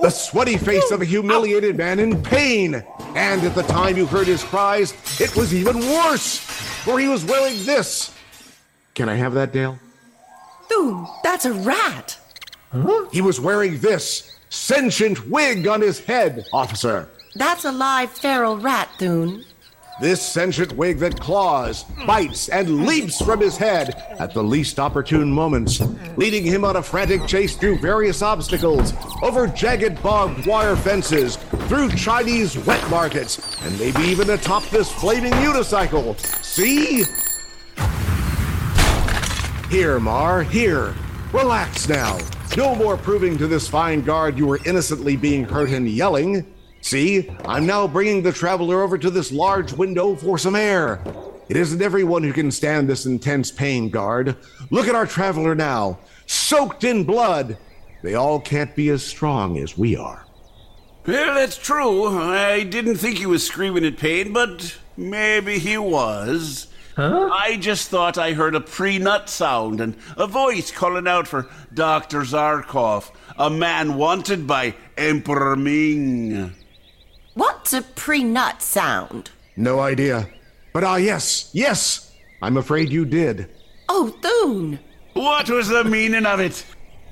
the 0.03 0.09
sweaty 0.09 0.57
face 0.57 0.91
of 0.91 1.01
a 1.01 1.05
humiliated 1.05 1.77
man 1.77 1.97
in 1.99 2.21
pain. 2.21 2.83
And 3.15 3.41
at 3.43 3.55
the 3.55 3.63
time 3.63 3.95
you 3.95 4.05
heard 4.05 4.27
his 4.27 4.43
cries, 4.43 4.93
it 5.21 5.33
was 5.35 5.53
even 5.53 5.79
worse, 5.79 6.37
for 6.37 6.99
he 6.99 7.07
was 7.07 7.23
wearing 7.23 7.63
this. 7.63 8.13
Can 8.95 9.07
I 9.07 9.15
have 9.15 9.33
that, 9.35 9.53
Dale? 9.53 9.79
Thune, 10.67 11.07
that's 11.23 11.45
a 11.45 11.53
rat. 11.53 12.17
He 13.13 13.21
was 13.21 13.39
wearing 13.39 13.79
this 13.79 14.35
sentient 14.49 15.29
wig 15.29 15.67
on 15.67 15.79
his 15.79 15.99
head, 15.99 16.43
officer. 16.51 17.09
That's 17.35 17.63
a 17.63 17.71
live 17.71 18.11
feral 18.11 18.57
rat, 18.57 18.89
Thune. 18.97 19.45
This 20.01 20.23
sentient 20.23 20.73
wig 20.73 20.97
that 20.99 21.19
claws, 21.19 21.83
bites, 22.07 22.49
and 22.49 22.87
leaps 22.87 23.23
from 23.23 23.39
his 23.39 23.57
head 23.57 23.93
at 24.19 24.33
the 24.33 24.43
least 24.43 24.79
opportune 24.79 25.31
moments, 25.31 25.81
leading 26.17 26.43
him 26.43 26.65
on 26.65 26.77
a 26.77 26.83
frantic 26.83 27.27
chase 27.27 27.55
through 27.55 27.77
various 27.77 28.23
obstacles, 28.23 28.93
over 29.21 29.45
jagged 29.45 30.01
barbed 30.01 30.47
wire 30.47 30.75
fences, 30.75 31.35
through 31.67 31.91
Chinese 31.91 32.57
wet 32.65 32.89
markets, 32.89 33.55
and 33.63 33.79
maybe 33.79 34.01
even 34.01 34.31
atop 34.31 34.63
this 34.69 34.91
flaming 34.91 35.33
unicycle. 35.33 36.17
See? 36.43 37.03
Here, 39.69 39.99
Marr, 39.99 40.41
here. 40.41 40.95
Relax 41.31 41.87
now. 41.87 42.17
No 42.57 42.73
more 42.73 42.97
proving 42.97 43.37
to 43.37 43.47
this 43.47 43.67
fine 43.67 44.01
guard 44.01 44.39
you 44.39 44.47
were 44.47 44.59
innocently 44.65 45.15
being 45.15 45.43
hurt 45.43 45.69
and 45.69 45.87
yelling. 45.87 46.51
See, 46.83 47.29
I'm 47.45 47.65
now 47.65 47.87
bringing 47.87 48.23
the 48.23 48.33
traveler 48.33 48.83
over 48.83 48.97
to 48.97 49.09
this 49.09 49.31
large 49.31 49.71
window 49.71 50.15
for 50.17 50.37
some 50.37 50.53
air. 50.53 51.01
It 51.47 51.55
isn't 51.55 51.81
everyone 51.81 52.23
who 52.23 52.33
can 52.33 52.51
stand 52.51 52.89
this 52.89 53.05
intense 53.05 53.51
pain, 53.51 53.89
guard. 53.89 54.35
Look 54.69 54.89
at 54.89 54.93
our 54.93 55.07
traveler 55.07 55.55
now, 55.55 55.99
soaked 56.25 56.83
in 56.83 57.05
blood. 57.05 57.57
They 58.01 58.15
all 58.15 58.37
can't 58.37 58.75
be 58.75 58.89
as 58.89 59.01
strong 59.01 59.57
as 59.57 59.77
we 59.77 59.95
are. 59.95 60.25
Well, 61.07 61.35
that's 61.35 61.57
true. 61.57 62.19
I 62.19 62.63
didn't 62.63 62.97
think 62.97 63.17
he 63.17 63.27
was 63.27 63.47
screaming 63.47 63.85
in 63.85 63.95
pain, 63.95 64.33
but 64.33 64.77
maybe 64.97 65.59
he 65.59 65.77
was. 65.77 66.67
Huh? 66.97 67.29
I 67.31 67.55
just 67.55 67.87
thought 67.87 68.17
I 68.17 68.33
heard 68.33 68.55
a 68.55 68.61
pre 68.61 68.99
nut 68.99 69.29
sound 69.29 69.79
and 69.79 69.95
a 70.17 70.27
voice 70.27 70.69
calling 70.69 71.07
out 71.07 71.29
for 71.29 71.47
Dr. 71.73 72.23
Zarkov, 72.23 73.09
a 73.37 73.49
man 73.49 73.95
wanted 73.95 74.45
by 74.45 74.75
Emperor 74.97 75.55
Ming. 75.55 76.53
What's 77.33 77.73
a 77.73 77.81
pre-nut 77.81 78.61
sound? 78.61 79.31
No 79.55 79.79
idea. 79.79 80.29
But 80.71 80.83
ah, 80.83 80.97
yes, 80.97 81.49
yes! 81.53 82.11
I'm 82.41 82.57
afraid 82.57 82.89
you 82.89 83.05
did. 83.05 83.49
Oh, 83.89 84.09
Thune. 84.21 84.79
What 85.13 85.49
was 85.49 85.67
the 85.67 85.83
meaning 85.83 86.25
of 86.25 86.39
it? 86.39 86.65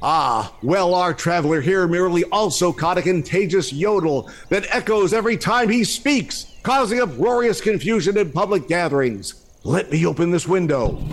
Ah, 0.03 0.55
well, 0.63 0.95
our 0.95 1.13
traveler 1.13 1.61
here 1.61 1.87
merely 1.87 2.23
also 2.25 2.73
caught 2.73 2.97
a 2.97 3.03
contagious 3.03 3.71
yodel 3.71 4.29
that 4.49 4.65
echoes 4.69 5.13
every 5.13 5.37
time 5.37 5.69
he 5.69 5.83
speaks, 5.83 6.57
causing 6.63 6.99
uproarious 6.99 7.61
confusion 7.61 8.17
in 8.17 8.31
public 8.31 8.67
gatherings. 8.67 9.35
Let 9.63 9.91
me 9.91 10.05
open 10.07 10.31
this 10.31 10.47
window. 10.47 11.03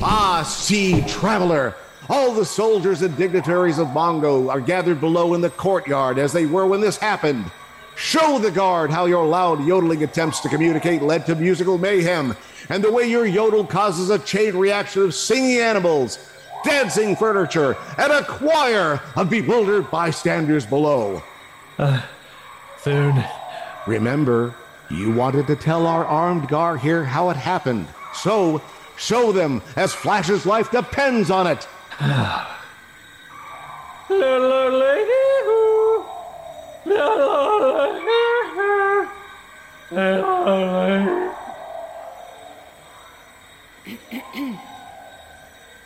Ah, 0.00 0.42
see, 0.42 1.02
traveler! 1.02 1.76
All 2.08 2.34
the 2.34 2.44
soldiers 2.44 3.02
and 3.02 3.16
dignitaries 3.16 3.78
of 3.78 3.88
Mongo 3.88 4.50
are 4.50 4.60
gathered 4.60 5.00
below 5.00 5.34
in 5.34 5.40
the 5.40 5.50
courtyard 5.50 6.18
as 6.18 6.32
they 6.32 6.46
were 6.46 6.66
when 6.66 6.80
this 6.80 6.98
happened. 6.98 7.50
Show 7.96 8.38
the 8.38 8.50
guard 8.50 8.90
how 8.90 9.06
your 9.06 9.26
loud 9.26 9.64
yodeling 9.64 10.02
attempts 10.02 10.40
to 10.40 10.48
communicate 10.48 11.02
led 11.02 11.26
to 11.26 11.34
musical 11.34 11.78
mayhem, 11.78 12.36
and 12.68 12.82
the 12.82 12.90
way 12.90 13.06
your 13.06 13.26
yodel 13.26 13.64
causes 13.64 14.10
a 14.10 14.18
chain 14.18 14.56
reaction 14.56 15.02
of 15.02 15.14
singing 15.14 15.58
animals, 15.58 16.18
dancing 16.64 17.14
furniture, 17.14 17.76
and 17.98 18.12
a 18.12 18.24
choir 18.24 19.00
of 19.16 19.30
bewildered 19.30 19.90
bystanders 19.90 20.66
below. 20.66 21.22
Thune. 22.78 23.24
Remember, 23.86 24.54
you 24.90 25.12
wanted 25.12 25.46
to 25.46 25.56
tell 25.56 25.86
our 25.86 26.04
armed 26.04 26.48
guard 26.48 26.80
here 26.80 27.04
how 27.04 27.30
it 27.30 27.36
happened. 27.36 27.86
So, 28.14 28.62
show 28.96 29.32
them, 29.32 29.62
as 29.76 29.92
Flash's 29.92 30.46
life 30.46 30.70
depends 30.70 31.30
on 31.30 31.46
it. 31.46 31.66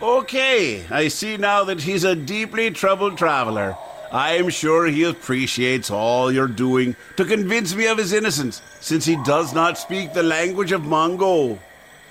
Okay, 0.00 0.84
I 0.90 1.08
see 1.08 1.36
now 1.36 1.64
that 1.64 1.80
he's 1.82 2.04
a 2.04 2.16
deeply 2.16 2.70
troubled 2.70 3.16
traveler. 3.16 3.76
I 4.10 4.32
am 4.32 4.48
sure 4.48 4.86
he 4.86 5.04
appreciates 5.04 5.90
all 5.90 6.32
you're 6.32 6.48
doing 6.48 6.96
to 7.16 7.24
convince 7.24 7.74
me 7.74 7.86
of 7.86 7.98
his 7.98 8.12
innocence, 8.12 8.62
since 8.80 9.04
he 9.04 9.16
does 9.24 9.52
not 9.52 9.78
speak 9.78 10.12
the 10.12 10.22
language 10.22 10.72
of 10.72 10.84
Mongol. 10.84 11.58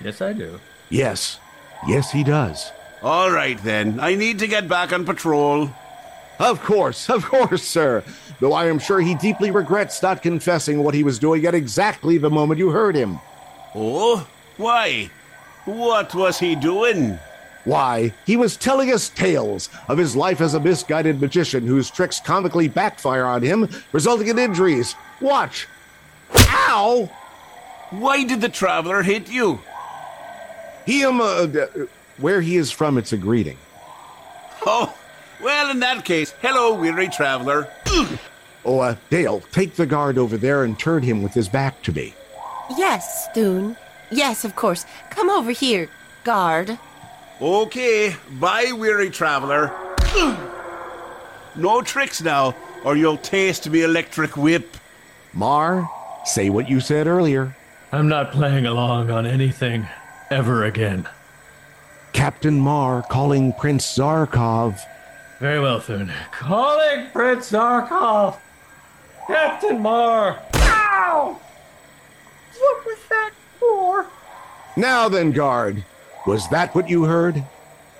Yes, 0.01 0.21
I 0.21 0.33
do. 0.33 0.59
Yes. 0.89 1.39
Yes, 1.87 2.11
he 2.11 2.23
does. 2.23 2.71
All 3.01 3.31
right, 3.31 3.61
then. 3.63 3.99
I 3.99 4.15
need 4.15 4.39
to 4.39 4.47
get 4.47 4.67
back 4.67 4.93
on 4.93 5.05
patrol. 5.05 5.71
Of 6.39 6.63
course, 6.63 7.09
of 7.09 7.25
course, 7.25 7.63
sir. 7.63 8.03
Though 8.39 8.53
I 8.53 8.67
am 8.67 8.79
sure 8.79 8.99
he 8.99 9.15
deeply 9.15 9.51
regrets 9.51 10.01
not 10.01 10.21
confessing 10.21 10.83
what 10.83 10.93
he 10.93 11.03
was 11.03 11.19
doing 11.19 11.45
at 11.45 11.55
exactly 11.55 12.17
the 12.17 12.29
moment 12.29 12.59
you 12.59 12.69
heard 12.69 12.95
him. 12.95 13.19
Oh? 13.73 14.27
Why? 14.57 15.09
What 15.65 16.13
was 16.13 16.39
he 16.39 16.55
doing? 16.55 17.19
Why, 17.65 18.13
he 18.25 18.37
was 18.37 18.55
telling 18.55 18.93
us 18.93 19.09
tales 19.09 19.69
of 19.89 19.97
his 19.97 20.15
life 20.15 20.39
as 20.39 20.53
a 20.53 20.59
misguided 20.59 21.19
magician 21.19 21.67
whose 21.67 21.91
tricks 21.91 22.21
comically 22.21 22.69
backfire 22.69 23.25
on 23.25 23.41
him, 23.41 23.67
resulting 23.91 24.29
in 24.29 24.39
injuries. 24.39 24.95
Watch! 25.19 25.67
Ow! 26.33 27.09
Why 27.89 28.23
did 28.23 28.39
the 28.39 28.49
traveler 28.49 29.01
hit 29.03 29.29
you? 29.29 29.59
He, 30.85 31.03
um, 31.03 31.19
uh, 31.19 31.25
uh, 31.25 31.67
where 32.17 32.39
he 32.39 32.55
is 32.55 32.71
from, 32.71 32.97
it's 32.97 33.11
a 33.11 33.17
greeting. 33.17 33.57
Oh, 34.65 34.97
well, 35.43 35.69
in 35.69 35.81
that 35.81 36.05
case, 36.05 36.33
hello, 36.41 36.73
weary 36.73 37.09
traveler. 37.09 37.69
Oh, 38.67 38.79
uh, 38.79 38.95
Dale, 39.09 39.39
take 39.53 39.75
the 39.75 39.85
guard 39.85 40.17
over 40.17 40.35
there 40.35 40.65
and 40.65 40.77
turn 40.77 41.01
him 41.01 41.23
with 41.23 41.33
his 41.33 41.47
back 41.47 41.81
to 41.83 41.93
me. 41.93 42.13
Yes, 42.77 43.29
Thune. 43.33 43.77
Yes, 44.11 44.43
of 44.43 44.57
course. 44.57 44.85
Come 45.09 45.29
over 45.29 45.51
here, 45.51 45.89
guard. 46.25 46.77
Okay, 47.41 48.13
bye, 48.31 48.73
weary 48.75 49.09
traveler. 49.09 49.71
no 51.55 51.81
tricks 51.81 52.21
now, 52.21 52.53
or 52.83 52.97
you'll 52.97 53.15
taste 53.15 53.69
me 53.69 53.83
electric 53.83 54.35
whip. 54.35 54.75
Marr, 55.31 55.89
say 56.25 56.49
what 56.49 56.69
you 56.69 56.81
said 56.81 57.07
earlier. 57.07 57.55
I'm 57.93 58.09
not 58.09 58.33
playing 58.33 58.65
along 58.65 59.09
on 59.09 59.25
anything 59.25 59.87
ever 60.29 60.65
again. 60.65 61.07
Captain 62.11 62.59
Marr 62.59 63.01
calling 63.03 63.53
Prince 63.53 63.85
Zarkov. 63.97 64.81
Very 65.39 65.61
well, 65.61 65.79
Thune. 65.79 66.11
Calling 66.31 67.07
Prince 67.13 67.51
Zarkov! 67.51 68.39
Captain 69.27 69.81
Marr! 69.81 70.41
Ow! 70.53 71.39
What 72.57 72.85
was 72.85 72.97
that 73.09 73.31
for? 73.59 74.07
Now 74.77 75.09
then, 75.09 75.31
guard. 75.31 75.83
Was 76.25 76.47
that 76.49 76.73
what 76.73 76.89
you 76.89 77.03
heard? 77.03 77.43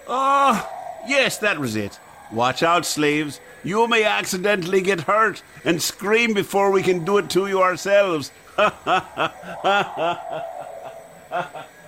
Ah, 0.07 0.69
yes, 1.05 1.37
that 1.39 1.59
was 1.59 1.75
it. 1.75 1.99
Watch 2.31 2.63
out, 2.63 2.85
slaves. 2.85 3.41
You 3.63 3.87
may 3.89 4.05
accidentally 4.05 4.81
get 4.81 5.01
hurt 5.01 5.43
and 5.65 5.81
scream 5.81 6.33
before 6.33 6.71
we 6.71 6.81
can 6.81 7.03
do 7.03 7.17
it 7.17 7.29
to 7.31 7.47
you 7.47 7.61
ourselves. 7.61 8.31
oh, 8.57 8.73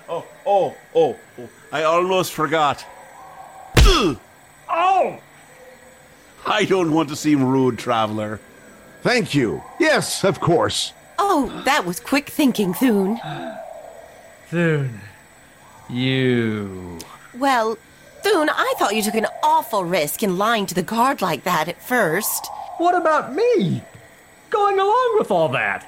oh, 0.09 0.25
oh, 0.45 0.75
oh, 0.95 1.49
I 1.71 1.83
almost 1.83 2.33
forgot. 2.33 2.85
Oh! 3.77 5.19
I 6.45 6.65
don't 6.65 6.91
want 6.91 7.09
to 7.09 7.15
seem 7.15 7.43
rude, 7.43 7.77
traveler. 7.77 8.39
Thank 9.01 9.33
you. 9.33 9.63
Yes, 9.79 10.23
of 10.23 10.39
course. 10.39 10.93
Oh, 11.17 11.61
that 11.65 11.85
was 11.85 11.99
quick 11.99 12.29
thinking, 12.29 12.73
Thune. 12.73 13.19
Thune, 14.47 14.99
you. 15.89 16.97
Well, 17.37 17.77
Thune, 18.23 18.49
I 18.49 18.73
thought 18.77 18.95
you 18.95 19.01
took 19.01 19.15
an 19.15 19.27
awful 19.43 19.85
risk 19.85 20.23
in 20.23 20.37
lying 20.37 20.65
to 20.65 20.75
the 20.75 20.83
guard 20.83 21.21
like 21.21 21.43
that 21.43 21.67
at 21.67 21.81
first. 21.81 22.47
What 22.77 22.95
about 22.95 23.35
me? 23.35 23.81
Going 24.49 24.79
along 24.79 25.15
with 25.17 25.31
all 25.31 25.49
that? 25.49 25.85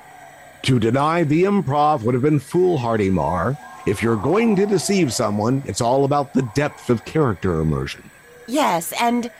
To 0.64 0.80
deny 0.80 1.24
the 1.24 1.44
improv 1.44 2.04
would 2.04 2.14
have 2.14 2.24
been 2.24 2.40
foolhardy, 2.40 3.10
Marr. 3.10 3.58
If 3.88 4.04
you're 4.04 4.16
going 4.16 4.56
to 4.58 4.68
deceive 4.68 5.12
someone, 5.12 5.64
it's 5.66 5.82
all 5.82 6.06
about 6.06 6.34
the 6.34 6.48
depth 6.54 6.90
of 6.92 7.04
character 7.04 7.60
immersion. 7.60 8.10
Yes, 8.48 8.94
and 9.02 9.32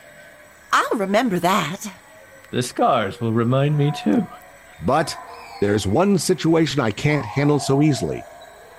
I'll 0.72 0.98
remember 0.98 1.38
that. 1.38 1.86
The 2.52 2.62
scars 2.62 3.20
will 3.20 3.32
remind 3.32 3.76
me 3.76 3.92
too. 4.04 4.26
But 4.84 5.16
there's 5.60 5.86
one 5.86 6.18
situation 6.18 6.80
I 6.80 6.90
can't 6.90 7.24
handle 7.24 7.58
so 7.58 7.82
easily 7.82 8.22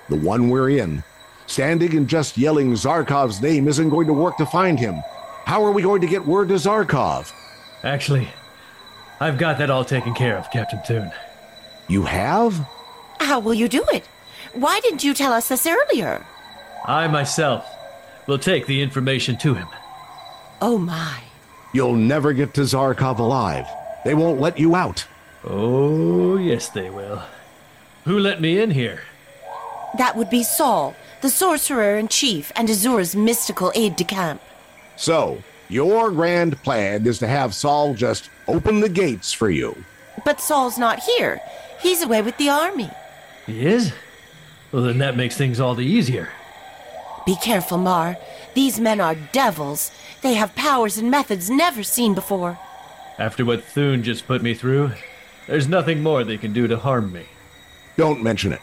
the 0.08 0.16
one 0.16 0.48
we're 0.48 0.70
in. 0.70 1.02
Standing 1.46 1.96
and 1.96 2.08
just 2.08 2.38
yelling 2.38 2.72
Zarkov's 2.72 3.42
name 3.42 3.68
isn't 3.68 3.90
going 3.90 4.06
to 4.06 4.12
work 4.12 4.36
to 4.36 4.46
find 4.46 4.78
him. 4.78 5.02
How 5.44 5.64
are 5.64 5.72
we 5.72 5.82
going 5.82 6.00
to 6.00 6.06
get 6.06 6.24
word 6.24 6.48
to 6.48 6.54
Zarkov? 6.54 7.32
Actually, 7.82 8.28
I've 9.20 9.38
got 9.38 9.58
that 9.58 9.70
all 9.70 9.84
taken 9.84 10.14
care 10.14 10.38
of, 10.38 10.50
Captain 10.50 10.80
Thune. 10.86 11.10
You 11.88 12.04
have? 12.04 12.66
How 13.20 13.40
will 13.40 13.54
you 13.54 13.68
do 13.68 13.84
it? 13.92 14.06
Why 14.54 14.80
didn't 14.80 15.04
you 15.04 15.14
tell 15.14 15.32
us 15.32 15.48
this 15.48 15.66
earlier? 15.66 16.24
I 16.86 17.08
myself 17.08 17.66
will 18.26 18.38
take 18.38 18.66
the 18.66 18.80
information 18.80 19.36
to 19.38 19.54
him. 19.54 19.68
Oh 20.62 20.78
my. 20.78 21.23
You'll 21.74 21.96
never 21.96 22.32
get 22.32 22.54
to 22.54 22.60
Zarkov 22.60 23.18
alive. 23.18 23.66
They 24.04 24.14
won't 24.14 24.40
let 24.40 24.60
you 24.60 24.76
out. 24.76 25.04
Oh, 25.42 26.36
yes, 26.36 26.68
they 26.68 26.88
will. 26.88 27.20
Who 28.04 28.20
let 28.20 28.40
me 28.40 28.60
in 28.60 28.70
here? 28.70 29.02
That 29.98 30.16
would 30.16 30.30
be 30.30 30.44
Saul, 30.44 30.94
the 31.20 31.28
sorcerer 31.28 31.96
in 31.96 32.06
chief 32.06 32.52
and 32.54 32.70
Azura's 32.70 33.16
mystical 33.16 33.72
aide 33.74 33.96
de 33.96 34.04
camp. 34.04 34.40
So, 34.96 35.42
your 35.68 36.12
grand 36.12 36.62
plan 36.62 37.06
is 37.06 37.18
to 37.18 37.26
have 37.26 37.54
Saul 37.54 37.94
just 37.94 38.30
open 38.46 38.78
the 38.78 38.88
gates 38.88 39.32
for 39.32 39.50
you. 39.50 39.84
But 40.24 40.40
Saul's 40.40 40.78
not 40.78 41.00
here. 41.00 41.40
He's 41.80 42.02
away 42.02 42.22
with 42.22 42.36
the 42.36 42.50
army. 42.50 42.90
He 43.46 43.66
is? 43.66 43.92
Well, 44.70 44.84
then 44.84 44.98
that 44.98 45.16
makes 45.16 45.36
things 45.36 45.58
all 45.58 45.74
the 45.74 45.84
easier. 45.84 46.28
Be 47.26 47.34
careful, 47.36 47.78
Marr. 47.78 48.16
These 48.54 48.80
men 48.80 49.00
are 49.00 49.14
devils. 49.14 49.90
They 50.22 50.34
have 50.34 50.54
powers 50.54 50.98
and 50.98 51.10
methods 51.10 51.50
never 51.50 51.82
seen 51.82 52.14
before. 52.14 52.58
After 53.18 53.44
what 53.44 53.64
Thune 53.64 54.02
just 54.02 54.26
put 54.26 54.42
me 54.42 54.54
through, 54.54 54.92
there's 55.46 55.68
nothing 55.68 56.02
more 56.02 56.24
they 56.24 56.38
can 56.38 56.52
do 56.52 56.66
to 56.66 56.78
harm 56.78 57.12
me. 57.12 57.26
Don't 57.96 58.22
mention 58.22 58.52
it. 58.52 58.62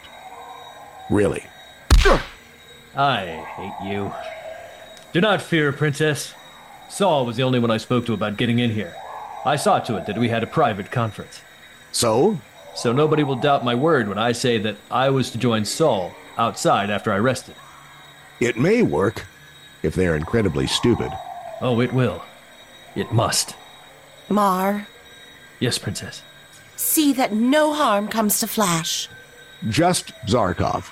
Really. 1.10 1.44
I 2.94 3.26
hate 3.56 3.90
you. 3.90 4.12
Do 5.12 5.20
not 5.20 5.40
fear, 5.40 5.72
Princess. 5.72 6.34
Saul 6.90 7.24
was 7.24 7.36
the 7.36 7.42
only 7.42 7.58
one 7.58 7.70
I 7.70 7.78
spoke 7.78 8.04
to 8.06 8.12
about 8.12 8.36
getting 8.36 8.58
in 8.58 8.70
here. 8.70 8.94
I 9.44 9.56
saw 9.56 9.78
to 9.80 9.96
it 9.96 10.06
that 10.06 10.18
we 10.18 10.28
had 10.28 10.42
a 10.42 10.46
private 10.46 10.90
conference. 10.90 11.40
So? 11.90 12.38
So 12.74 12.92
nobody 12.92 13.22
will 13.22 13.36
doubt 13.36 13.64
my 13.64 13.74
word 13.74 14.08
when 14.08 14.18
I 14.18 14.32
say 14.32 14.58
that 14.58 14.76
I 14.90 15.10
was 15.10 15.30
to 15.30 15.38
join 15.38 15.64
Saul 15.64 16.14
outside 16.36 16.90
after 16.90 17.12
I 17.12 17.18
rested. 17.18 17.54
It 18.40 18.58
may 18.58 18.82
work, 18.82 19.26
if 19.82 19.94
they're 19.94 20.16
incredibly 20.16 20.66
stupid. 20.66 21.10
Oh, 21.60 21.80
it 21.80 21.92
will. 21.92 22.22
It 22.94 23.12
must. 23.12 23.56
Marr, 24.28 24.86
Yes, 25.60 25.78
Princess. 25.78 26.22
see 26.76 27.12
that 27.12 27.32
no 27.32 27.72
harm 27.72 28.08
comes 28.08 28.40
to 28.40 28.46
Flash. 28.46 29.08
Just 29.68 30.12
Zarkov. 30.26 30.90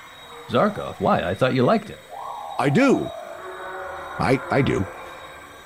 Zarkov? 0.49 1.01
Why? 1.01 1.23
I 1.29 1.35
thought 1.35 1.55
you 1.55 1.65
liked 1.65 1.89
him. 1.89 1.99
I 2.59 2.69
do. 2.69 3.11
I 4.19 4.41
I 4.51 4.63
do. 4.63 4.87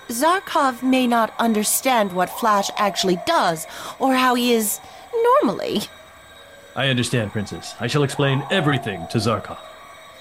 Zarkov 0.09 0.83
may 0.83 1.07
not 1.07 1.35
understand 1.39 2.13
what 2.13 2.29
Flash 2.31 2.71
actually 2.77 3.19
does 3.27 3.67
or 3.99 4.15
how 4.15 4.35
he 4.35 4.53
is 4.53 4.79
normally. 5.43 5.83
I 6.77 6.89
understand, 6.89 7.33
Princess. 7.33 7.75
I 7.81 7.87
shall 7.87 8.03
explain 8.03 8.45
everything 8.51 9.07
to 9.11 9.19
Zarkov. 9.19 9.59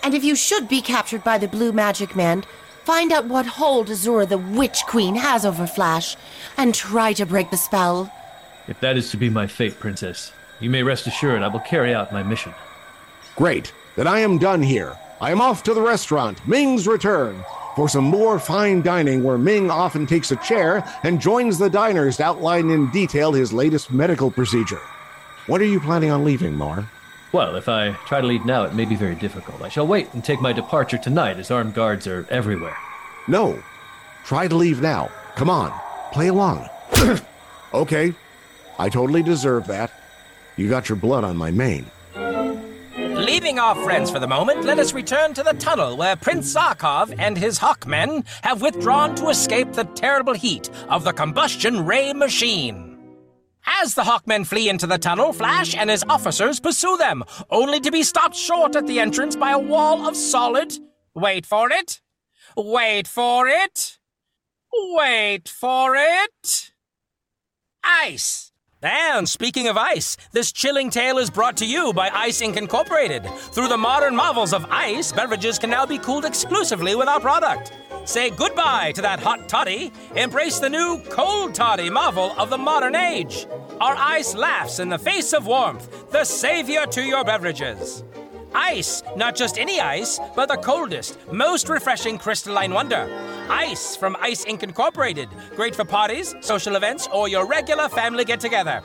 And 0.03 0.13
if 0.13 0.23
you 0.23 0.35
should 0.35 0.67
be 0.67 0.81
captured 0.81 1.23
by 1.23 1.37
the 1.37 1.47
Blue 1.47 1.71
Magic 1.71 2.15
Man, 2.15 2.43
find 2.83 3.11
out 3.11 3.25
what 3.25 3.45
hold 3.45 3.87
Azura 3.87 4.27
the 4.27 4.37
Witch 4.37 4.83
Queen 4.87 5.15
has 5.15 5.45
over 5.45 5.65
Flash 5.65 6.15
and 6.57 6.75
try 6.75 7.13
to 7.13 7.25
break 7.25 7.49
the 7.49 7.57
spell. 7.57 8.11
If 8.67 8.79
that 8.81 8.97
is 8.97 9.11
to 9.11 9.17
be 9.17 9.29
my 9.29 9.47
fate, 9.47 9.79
Princess, 9.79 10.31
you 10.59 10.69
may 10.69 10.83
rest 10.83 11.07
assured 11.07 11.41
I 11.41 11.47
will 11.47 11.59
carry 11.59 11.93
out 11.93 12.13
my 12.13 12.23
mission. 12.23 12.53
Great. 13.35 13.73
Then 13.95 14.07
I 14.07 14.19
am 14.19 14.37
done 14.37 14.61
here. 14.61 14.97
I 15.21 15.31
am 15.31 15.41
off 15.41 15.63
to 15.63 15.73
the 15.73 15.81
restaurant, 15.81 16.45
Ming's 16.47 16.87
Return, 16.87 17.43
for 17.75 17.87
some 17.87 18.03
more 18.03 18.39
fine 18.39 18.81
dining 18.81 19.23
where 19.23 19.37
Ming 19.37 19.69
often 19.69 20.05
takes 20.05 20.31
a 20.31 20.35
chair 20.37 20.83
and 21.03 21.21
joins 21.21 21.57
the 21.57 21.69
diners 21.69 22.17
to 22.17 22.23
outline 22.23 22.69
in 22.69 22.89
detail 22.91 23.31
his 23.31 23.53
latest 23.53 23.91
medical 23.91 24.31
procedure. 24.31 24.81
When 25.47 25.61
are 25.61 25.65
you 25.65 25.79
planning 25.79 26.09
on 26.09 26.23
leaving, 26.23 26.55
Marr? 26.55 26.89
Well, 27.33 27.55
if 27.55 27.67
I 27.67 27.93
try 28.05 28.21
to 28.21 28.27
leave 28.27 28.45
now, 28.45 28.63
it 28.63 28.75
may 28.75 28.85
be 28.85 28.95
very 28.95 29.15
difficult. 29.15 29.63
I 29.63 29.67
shall 29.67 29.87
wait 29.87 30.13
and 30.13 30.23
take 30.23 30.39
my 30.39 30.53
departure 30.53 30.99
tonight, 30.99 31.37
as 31.37 31.49
armed 31.49 31.73
guards 31.73 32.05
are 32.05 32.27
everywhere. 32.29 32.77
No. 33.27 33.61
Try 34.23 34.47
to 34.47 34.55
leave 34.55 34.83
now. 34.83 35.09
Come 35.35 35.49
on. 35.49 35.73
Play 36.11 36.27
along. 36.27 36.69
okay. 37.73 38.13
I 38.77 38.87
totally 38.87 39.23
deserve 39.23 39.65
that. 39.65 39.91
You 40.57 40.69
got 40.69 40.89
your 40.89 40.95
blood 40.95 41.23
on 41.23 41.35
my 41.35 41.49
mane. 41.49 41.87
Leaving 42.15 43.57
our 43.57 43.73
friends 43.83 44.11
for 44.11 44.19
the 44.19 44.27
moment, 44.27 44.63
let 44.63 44.77
us 44.77 44.93
return 44.93 45.33
to 45.33 45.41
the 45.41 45.53
tunnel 45.53 45.97
where 45.97 46.15
Prince 46.15 46.53
Zarkov 46.53 47.15
and 47.17 47.35
his 47.35 47.57
Hawkmen 47.57 48.27
have 48.43 48.61
withdrawn 48.61 49.15
to 49.15 49.29
escape 49.29 49.73
the 49.73 49.85
terrible 49.85 50.33
heat 50.33 50.69
of 50.87 51.03
the 51.03 51.13
combustion 51.13 51.83
ray 51.83 52.13
machine. 52.13 52.92
As 53.65 53.95
the 53.95 54.03
Hawkmen 54.03 54.45
flee 54.45 54.69
into 54.69 54.87
the 54.87 54.97
tunnel, 54.97 55.33
Flash 55.33 55.75
and 55.75 55.89
his 55.89 56.03
officers 56.09 56.59
pursue 56.59 56.97
them, 56.97 57.23
only 57.49 57.79
to 57.79 57.91
be 57.91 58.03
stopped 58.03 58.35
short 58.35 58.75
at 58.75 58.87
the 58.87 58.99
entrance 58.99 59.35
by 59.35 59.51
a 59.51 59.59
wall 59.59 60.07
of 60.07 60.15
solid. 60.15 60.73
Wait 61.13 61.45
for 61.45 61.71
it. 61.71 62.01
Wait 62.57 63.07
for 63.07 63.47
it. 63.47 63.99
Wait 64.73 65.47
for 65.47 65.95
it. 65.95 66.71
Ice. 67.83 68.51
And 68.81 69.29
speaking 69.29 69.69
of 69.69 69.77
ice, 69.77 70.17
this 70.33 70.51
chilling 70.51 70.89
tale 70.89 71.17
is 71.17 71.29
brought 71.29 71.55
to 71.57 71.65
you 71.65 71.93
by 71.93 72.09
Ice 72.09 72.41
Inc. 72.41 72.57
Incorporated. 72.57 73.25
Through 73.53 73.69
the 73.69 73.77
modern 73.77 74.13
marvels 74.13 74.51
of 74.51 74.65
ice, 74.69 75.13
beverages 75.13 75.57
can 75.57 75.69
now 75.69 75.85
be 75.85 75.97
cooled 75.97 76.25
exclusively 76.25 76.93
with 76.95 77.07
our 77.07 77.21
product. 77.21 77.71
Say 78.05 78.29
goodbye 78.31 78.91
to 78.95 79.01
that 79.01 79.21
hot 79.21 79.47
toddy. 79.47 79.91
Embrace 80.15 80.59
the 80.59 80.69
new 80.69 81.01
cold 81.09 81.55
toddy 81.55 81.89
marvel 81.89 82.33
of 82.37 82.49
the 82.49 82.57
modern 82.57 82.95
age. 82.95 83.47
Our 83.79 83.95
ice 83.95 84.35
laughs 84.35 84.79
in 84.79 84.89
the 84.89 84.99
face 84.99 85.31
of 85.31 85.45
warmth, 85.45 86.11
the 86.11 86.25
savior 86.25 86.85
to 86.87 87.01
your 87.01 87.23
beverages. 87.23 88.03
Ice, 88.53 89.03
not 89.15 89.35
just 89.35 89.57
any 89.57 89.79
ice, 89.79 90.19
but 90.35 90.49
the 90.49 90.57
coldest, 90.57 91.17
most 91.31 91.69
refreshing 91.69 92.17
crystalline 92.17 92.73
wonder. 92.73 93.07
Ice 93.49 93.95
from 93.95 94.17
Ice 94.19 94.43
Inc. 94.45 94.63
Incorporated. 94.63 95.29
Great 95.55 95.73
for 95.73 95.85
parties, 95.85 96.35
social 96.41 96.75
events, 96.75 97.07
or 97.13 97.29
your 97.29 97.47
regular 97.47 97.87
family 97.87 98.25
get 98.25 98.41
together. 98.41 98.83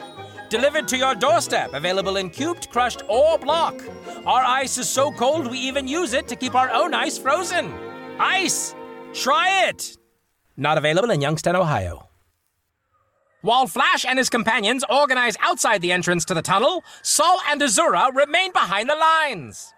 Delivered 0.49 0.87
to 0.89 0.97
your 0.97 1.15
doorstep, 1.15 1.75
available 1.75 2.17
in 2.17 2.31
cubed, 2.31 2.71
crushed, 2.71 3.03
or 3.09 3.37
block. 3.37 3.83
Our 4.25 4.43
ice 4.43 4.79
is 4.79 4.89
so 4.89 5.11
cold 5.11 5.51
we 5.51 5.59
even 5.59 5.89
use 5.89 6.15
it 6.15 6.29
to 6.29 6.37
keep 6.37 6.55
our 6.55 6.71
own 6.71 6.95
ice 6.95 7.19
frozen. 7.19 7.75
Ice! 8.19 8.75
Try 9.15 9.69
it! 9.69 9.97
Not 10.57 10.79
available 10.79 11.11
in 11.11 11.21
Youngstown, 11.21 11.57
Ohio. 11.57 12.09
While 13.41 13.67
Flash 13.67 14.05
and 14.05 14.19
his 14.19 14.29
companions 14.29 14.85
organize 14.91 15.37
outside 15.41 15.81
the 15.81 15.93
entrance 15.93 16.25
to 16.27 16.35
the 16.35 16.43
tunnel, 16.43 16.85
Saul 17.03 17.41
and 17.49 17.61
Azura 17.61 18.15
remain 18.15 18.53
behind 18.53 18.91
the 18.91 18.97
lines. 18.97 19.73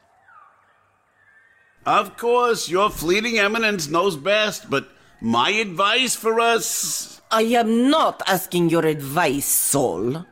Of 1.84 2.16
course, 2.16 2.68
your 2.68 2.90
fleeting 2.90 3.38
eminence 3.38 3.88
knows 3.88 4.16
best, 4.16 4.70
but 4.70 4.88
my 5.20 5.50
advice 5.50 6.16
for 6.16 6.40
us. 6.40 7.20
I 7.30 7.42
am 7.42 7.90
not 7.90 8.22
asking 8.26 8.70
your 8.70 8.86
advice, 8.86 9.46
Saul. 9.46 10.24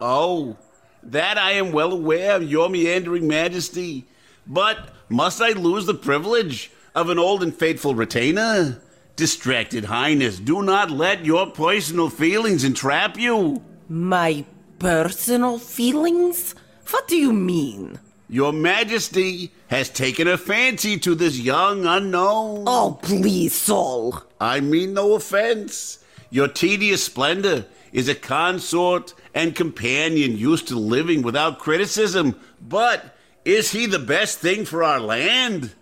Oh, 0.00 0.56
that 1.02 1.38
I 1.38 1.52
am 1.52 1.72
well 1.72 1.92
aware 1.92 2.36
of 2.36 2.44
your 2.44 2.68
meandering 2.68 3.26
majesty. 3.26 4.06
But 4.46 4.90
must 5.08 5.40
I 5.40 5.50
lose 5.50 5.86
the 5.86 5.94
privilege 5.94 6.70
of 6.94 7.10
an 7.10 7.18
old 7.18 7.42
and 7.42 7.54
faithful 7.54 7.94
retainer? 7.94 8.80
Distracted 9.16 9.84
Highness, 9.84 10.38
do 10.38 10.62
not 10.62 10.90
let 10.90 11.24
your 11.24 11.50
personal 11.50 12.08
feelings 12.08 12.64
entrap 12.64 13.18
you. 13.18 13.62
My 13.88 14.44
personal 14.78 15.58
feelings? 15.58 16.54
What 16.90 17.06
do 17.06 17.16
you 17.16 17.32
mean? 17.32 17.98
Your 18.28 18.52
Majesty 18.52 19.52
has 19.68 19.90
taken 19.90 20.28
a 20.28 20.38
fancy 20.38 20.96
to 21.00 21.14
this 21.14 21.38
young 21.38 21.84
unknown. 21.84 22.64
Oh, 22.66 22.98
please, 23.02 23.54
Saul. 23.54 24.22
I 24.40 24.60
mean 24.60 24.94
no 24.94 25.14
offense. 25.14 26.02
Your 26.30 26.48
tedious 26.48 27.04
splendor 27.04 27.66
is 27.92 28.08
a 28.08 28.14
consort 28.14 29.14
and 29.34 29.54
companion 29.54 30.38
used 30.38 30.68
to 30.68 30.78
living 30.78 31.22
without 31.22 31.58
criticism. 31.58 32.36
But 32.60 33.16
is 33.44 33.72
he 33.72 33.86
the 33.86 33.98
best 33.98 34.38
thing 34.38 34.64
for 34.64 34.84
our 34.84 35.00
land? 35.00 35.74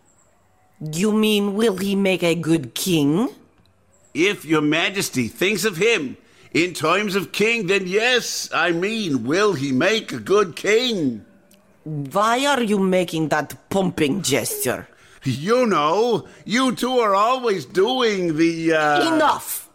You 0.81 1.13
mean, 1.13 1.55
will 1.55 1.77
he 1.77 1.97
make 1.97 2.23
a 2.23 2.37
good 2.37 2.75
king? 2.75 3.31
If 4.15 4.45
your 4.45 4.63
majesty 4.63 5.27
thinks 5.27 5.65
of 5.65 5.77
him 5.77 6.17
in 6.53 6.73
terms 6.73 7.17
of 7.17 7.33
king, 7.33 7.67
then 7.67 7.87
yes, 7.87 8.49
I 8.55 8.71
mean, 8.71 9.25
will 9.25 9.55
he 9.55 9.73
make 9.73 10.13
a 10.13 10.21
good 10.21 10.55
king? 10.55 11.25
Why 11.85 12.47
are 12.47 12.63
you 12.63 12.79
making 12.79 13.29
that 13.29 13.71
pumping 13.71 14.23
gesture? 14.23 14.89
You 15.25 15.67
know, 15.67 16.29
you 16.45 16.75
two 16.75 16.99
are 16.99 17.15
always 17.15 17.65
doing 17.65 18.37
the, 18.37 18.73
uh... 18.75 19.15
Enough! 19.15 19.69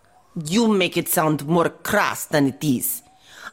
You 0.45 0.67
make 0.67 0.95
it 0.95 1.09
sound 1.09 1.45
more 1.45 1.69
crass 1.69 2.25
than 2.25 2.47
it 2.47 2.63
is. 2.63 3.01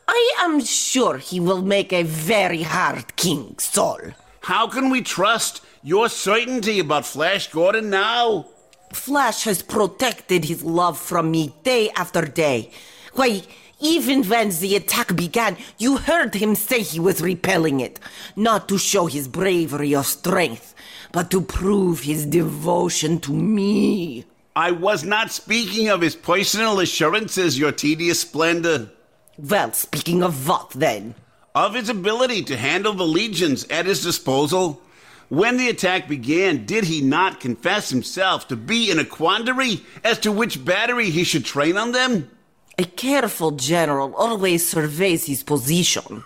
I 0.07 0.35
am 0.41 0.61
sure 0.61 1.19
he 1.19 1.41
will 1.41 1.63
make 1.63 1.93
a 1.93 2.05
very 2.05 2.63
hard 2.63 3.17
king, 3.17 3.57
Saul. 3.59 4.01
How 4.43 4.67
can 4.69 4.91
we 4.91 5.03
trust 5.03 5.63
your 5.83 6.09
certainty 6.09 6.79
about 6.79 7.07
Flash 7.07 7.49
Gordon 7.51 7.91
now? 7.91 8.47
Flash 8.93 9.45
has 9.45 9.63
protected 9.63 10.45
his 10.45 10.63
love 10.63 10.99
from 10.99 11.31
me 11.31 11.55
day 11.63 11.91
after 11.97 12.23
day. 12.23 12.71
Why, 13.15 13.43
even 13.81 14.25
when 14.25 14.51
the 14.51 14.77
attack 14.77 15.17
began, 15.17 15.57
you 15.79 15.97
heard 15.97 16.35
him 16.35 16.55
say 16.55 16.83
he 16.83 17.01
was 17.01 17.23
repelling 17.23 17.81
it. 17.81 17.99
Not 18.37 18.69
to 18.69 18.79
show 18.79 19.07
his 19.07 19.29
bravery 19.29 19.95
or 19.95 20.05
strength, 20.05 20.75
but 21.13 21.31
to 21.31 21.41
prove 21.41 22.01
his 22.01 22.27
devotion 22.27 23.21
to 23.21 23.33
me. 23.33 24.27
I 24.55 24.73
was 24.73 25.05
not 25.05 25.31
speaking 25.31 25.89
of 25.89 26.01
his 26.01 26.17
personal 26.17 26.81
assurances, 26.81 27.59
your 27.59 27.73
tedious 27.73 28.21
splendor. 28.21 28.91
Well, 29.39 29.73
speaking 29.73 30.23
of 30.23 30.47
what 30.47 30.71
then? 30.71 31.15
Of 31.55 31.75
his 31.75 31.89
ability 31.89 32.43
to 32.45 32.57
handle 32.57 32.93
the 32.93 33.07
legions 33.07 33.65
at 33.71 33.87
his 33.87 34.03
disposal. 34.03 34.83
When 35.31 35.59
the 35.59 35.69
attack 35.69 36.09
began, 36.09 36.67
did 36.67 36.83
he 36.85 37.01
not 37.01 37.39
confess 37.39 37.89
himself 37.89 38.49
to 38.49 38.57
be 38.57 38.91
in 38.91 38.99
a 38.99 39.05
quandary 39.05 39.83
as 40.03 40.19
to 40.21 40.33
which 40.33 40.65
battery 40.65 41.09
he 41.11 41.23
should 41.23 41.45
train 41.45 41.77
on 41.77 41.93
them? 41.93 42.29
A 42.77 42.83
careful 42.83 43.53
general 43.53 44.13
always 44.17 44.69
surveys 44.69 45.27
his 45.27 45.45
position. 45.45 46.25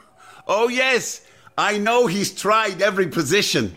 Oh, 0.49 0.69
yes, 0.69 1.21
I 1.59 1.77
know 1.77 2.07
he's 2.07 2.33
tried 2.33 2.81
every 2.81 3.09
position. 3.09 3.77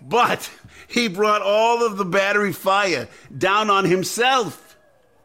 But 0.00 0.48
he 0.86 1.08
brought 1.08 1.42
all 1.42 1.84
of 1.84 1.96
the 1.96 2.04
battery 2.04 2.52
fire 2.52 3.08
down 3.36 3.70
on 3.70 3.86
himself. 3.86 4.76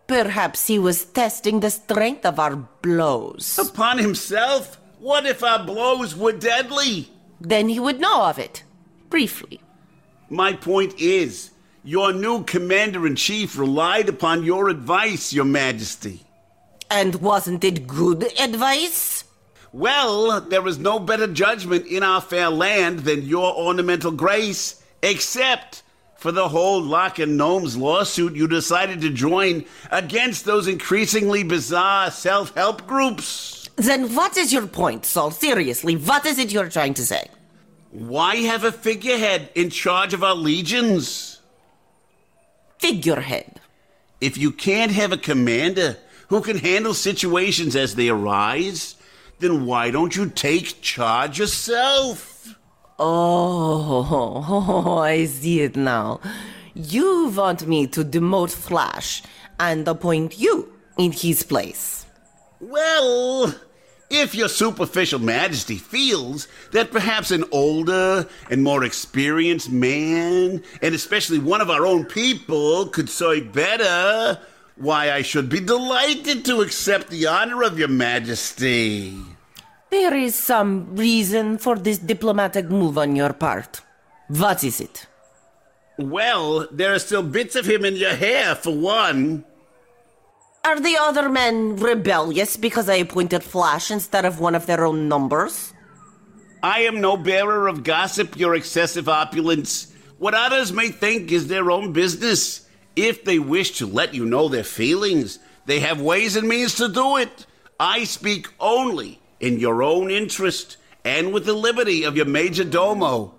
Perhaps 0.07 0.65
he 0.65 0.79
was 0.79 1.05
testing 1.05 1.60
the 1.60 1.69
strength 1.69 2.25
of 2.25 2.39
our 2.39 2.55
blows. 2.55 3.60
Upon 3.60 3.99
himself? 3.99 4.79
What 4.97 5.27
if 5.27 5.43
our 5.43 5.63
blows 5.63 6.15
were 6.15 6.31
deadly? 6.31 7.12
Then 7.39 7.69
he 7.69 7.79
would 7.79 7.99
know 7.99 8.23
of 8.23 8.39
it 8.39 8.63
briefly. 9.09 9.61
My 10.29 10.53
point 10.53 10.99
is, 10.99 11.51
your 11.83 12.11
new 12.11 12.43
commander 12.43 13.07
in 13.07 13.15
chief 13.15 13.57
relied 13.57 14.09
upon 14.09 14.43
your 14.43 14.69
advice, 14.69 15.31
your 15.31 15.45
majesty. 15.45 16.23
And 16.89 17.15
wasn't 17.15 17.63
it 17.63 17.87
good 17.87 18.29
advice? 18.39 19.23
Well, 19.73 20.41
there 20.41 20.65
is 20.67 20.79
no 20.79 20.99
better 20.99 21.27
judgment 21.27 21.85
in 21.85 22.03
our 22.03 22.21
fair 22.21 22.49
land 22.49 22.99
than 22.99 23.23
your 23.23 23.55
ornamental 23.55 24.11
grace, 24.11 24.81
except 25.01 25.83
for 26.15 26.31
the 26.31 26.49
whole 26.49 26.81
Lock 26.81 27.19
and 27.19 27.37
Gnomes 27.37 27.77
lawsuit 27.77 28.35
you 28.35 28.47
decided 28.47 29.01
to 29.01 29.09
join 29.09 29.65
against 29.91 30.45
those 30.45 30.67
increasingly 30.67 31.43
bizarre 31.43 32.11
self 32.11 32.53
help 32.55 32.87
groups. 32.87 33.69
Then 33.75 34.15
what 34.15 34.35
is 34.37 34.51
your 34.51 34.65
point, 34.65 35.05
Saul? 35.05 35.31
Seriously, 35.31 35.95
what 35.95 36.25
is 36.25 36.39
it 36.39 36.51
you're 36.51 36.69
trying 36.69 36.95
to 36.95 37.05
say? 37.05 37.27
Why 37.97 38.36
have 38.36 38.63
a 38.63 38.71
figurehead 38.71 39.49
in 39.55 39.71
charge 39.71 40.13
of 40.13 40.23
our 40.23 40.36
legions? 40.36 41.41
Figurehead. 42.77 43.60
If 44.21 44.38
you 44.38 44.51
can't 44.51 44.91
have 44.91 45.12
a 45.12 45.17
commander 45.17 45.97
who 46.27 46.41
can 46.41 46.60
handle 46.60 46.93
situations 46.93 47.75
as 47.75 47.95
they 47.95 48.10
arise, 48.10 48.97
then 49.39 49.65
why 49.65 49.89
don't 49.89 50.15
you 50.15 50.29
take 50.29 50.83
charge 50.83 51.39
yourself? 51.39 52.53
Oh, 52.99 54.99
I 55.01 55.25
see 55.25 55.62
it 55.62 55.75
now. 55.75 56.19
You 56.75 57.29
want 57.29 57.65
me 57.65 57.88
to 57.88 58.05
demote 58.05 58.53
Flash 58.53 59.23
and 59.60 59.88
appoint 59.88 60.38
you 60.38 60.71
in 60.99 61.13
his 61.13 61.41
place. 61.41 62.05
Well, 62.60 63.55
if 64.09 64.33
your 64.33 64.47
superficial 64.47 65.19
majesty 65.19 65.77
feels 65.77 66.47
that 66.71 66.91
perhaps 66.91 67.31
an 67.31 67.43
older 67.51 68.27
and 68.49 68.63
more 68.63 68.83
experienced 68.83 69.69
man, 69.69 70.63
and 70.81 70.95
especially 70.95 71.39
one 71.39 71.61
of 71.61 71.69
our 71.69 71.85
own 71.85 72.05
people, 72.05 72.87
could 72.87 73.09
serve 73.09 73.51
better, 73.51 74.39
why, 74.77 75.11
I 75.11 75.23
should 75.23 75.49
be 75.49 75.59
delighted 75.59 76.45
to 76.45 76.61
accept 76.61 77.09
the 77.09 77.27
honor 77.27 77.63
of 77.63 77.79
your 77.79 77.87
majesty. 77.87 79.17
There 79.89 80.15
is 80.15 80.35
some 80.35 80.95
reason 80.95 81.57
for 81.57 81.75
this 81.75 81.97
diplomatic 81.97 82.69
move 82.69 82.97
on 82.97 83.15
your 83.15 83.33
part. 83.33 83.81
What 84.27 84.63
is 84.63 84.79
it? 84.81 85.07
Well, 85.97 86.67
there 86.71 86.93
are 86.93 86.99
still 86.99 87.23
bits 87.23 87.55
of 87.55 87.65
him 87.65 87.83
in 87.83 87.95
your 87.95 88.13
hair, 88.13 88.53
for 88.55 88.75
one. 88.75 89.45
Are 90.67 90.82
the 90.82 90.97
other 90.99 91.30
men 91.30 91.77
rebellious 91.77 92.58
because 92.58 92.89
I 92.89 92.95
appointed 92.95 93.41
Flash 93.41 93.89
instead 93.89 94.25
of 94.25 94.41
one 94.41 94.53
of 94.53 94.65
their 94.65 94.86
own 94.86 95.08
numbers? 95.08 95.71
I 96.62 96.82
am 96.82 96.99
no 96.99 97.15
bearer 97.15 97.69
of 97.69 97.86
gossip, 97.86 98.36
your 98.36 98.53
excessive 98.53 99.08
opulence. 99.08 99.93
What 100.17 100.34
others 100.34 100.73
may 100.73 100.89
think 100.89 101.32
is 101.32 101.47
their 101.47 101.71
own 101.71 101.93
business. 101.93 102.67
If 102.97 103.23
they 103.23 103.39
wish 103.39 103.77
to 103.77 103.86
let 103.86 104.13
you 104.13 104.25
know 104.25 104.49
their 104.49 104.65
feelings, 104.65 105.39
they 105.67 105.80
have 105.80 106.01
ways 106.01 106.36
and 106.36 106.49
means 106.49 106.75
to 106.75 106.89
do 106.89 107.15
it. 107.15 107.45
I 107.80 108.03
speak 108.03 108.49
only 108.60 109.21
in 109.39 109.60
your 109.60 109.82
own 109.82 110.12
interest 110.12 110.75
and 111.06 111.32
with 111.32 111.45
the 111.45 111.53
liberty 111.53 112.03
of 112.03 112.17
your 112.17 112.25
major 112.25 112.65
domo. 112.65 113.34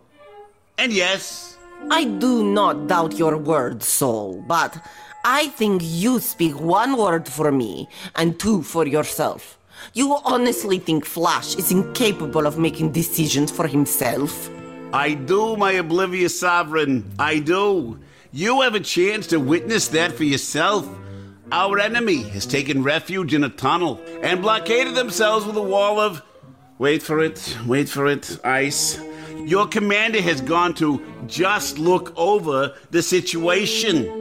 And 0.79 0.95
yes, 0.95 1.59
I 1.91 2.05
do 2.05 2.43
not 2.43 2.87
doubt 2.87 3.19
your 3.19 3.37
word, 3.37 3.83
Saul, 3.83 4.43
but 4.49 4.83
I 5.31 5.49
think 5.49 5.83
you 5.85 6.21
speak 6.21 6.59
one 6.59 6.97
word 6.97 7.29
for 7.29 7.53
me 7.53 7.87
and 8.17 8.41
two 8.41 8.62
for 8.62 8.87
yourself. 8.87 9.59
You 9.93 10.17
honestly 10.25 10.79
think 10.79 11.05
Flash 11.05 11.55
is 11.57 11.71
incapable 11.71 12.47
of 12.47 12.59
making 12.59 12.93
decisions 12.93 13.51
for 13.51 13.67
himself? 13.67 14.49
I 14.91 15.12
do, 15.12 15.55
my 15.59 15.73
oblivious 15.73 16.41
sovereign. 16.41 17.12
I 17.19 17.41
do. 17.41 18.01
You 18.33 18.62
have 18.62 18.75
a 18.75 18.81
chance 18.81 19.27
to 19.27 19.37
witness 19.37 19.88
that 19.88 20.12
for 20.12 20.25
yourself. 20.25 20.88
Our 21.53 21.79
enemy 21.79 22.23
has 22.31 22.47
taken 22.47 22.83
refuge 22.83 23.35
in 23.35 23.45
a 23.45 23.51
tunnel 23.51 24.01
and 24.23 24.41
blockaded 24.41 24.95
themselves 24.95 25.45
with 25.45 25.59
a 25.59 25.62
wall 25.62 26.01
of. 26.01 26.23
Wait 26.79 27.03
for 27.03 27.21
it, 27.21 27.55
wait 27.67 27.91
for 27.91 28.07
it, 28.07 28.41
ice. 28.45 28.99
Your 29.45 29.67
commander 29.67 30.23
has 30.23 30.41
gone 30.41 30.73
to 30.77 31.05
just 31.27 31.79
look 31.79 32.14
over 32.17 32.75
the 32.91 33.03
situation. 33.03 34.17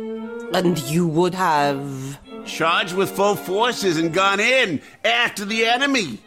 And 0.53 0.77
you 0.79 1.07
would 1.07 1.35
have. 1.35 2.19
Charged 2.45 2.93
with 2.93 3.11
full 3.11 3.35
forces 3.35 3.97
and 3.97 4.13
gone 4.13 4.39
in 4.39 4.81
after 5.03 5.43
the 5.43 5.65
enemy. 5.65 6.19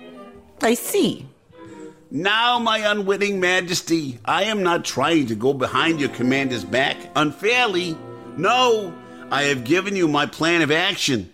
I 0.60 0.74
see. 0.74 1.26
Now, 2.10 2.58
my 2.58 2.78
unwitting 2.78 3.40
majesty, 3.40 4.18
I 4.24 4.44
am 4.44 4.62
not 4.62 4.84
trying 4.84 5.26
to 5.28 5.34
go 5.34 5.54
behind 5.54 6.00
your 6.00 6.10
commander's 6.10 6.64
back 6.64 6.96
unfairly. 7.14 7.96
No, 8.36 8.92
I 9.30 9.44
have 9.44 9.64
given 9.64 9.94
you 9.96 10.08
my 10.08 10.26
plan 10.26 10.60
of 10.60 10.70
action. 10.70 11.32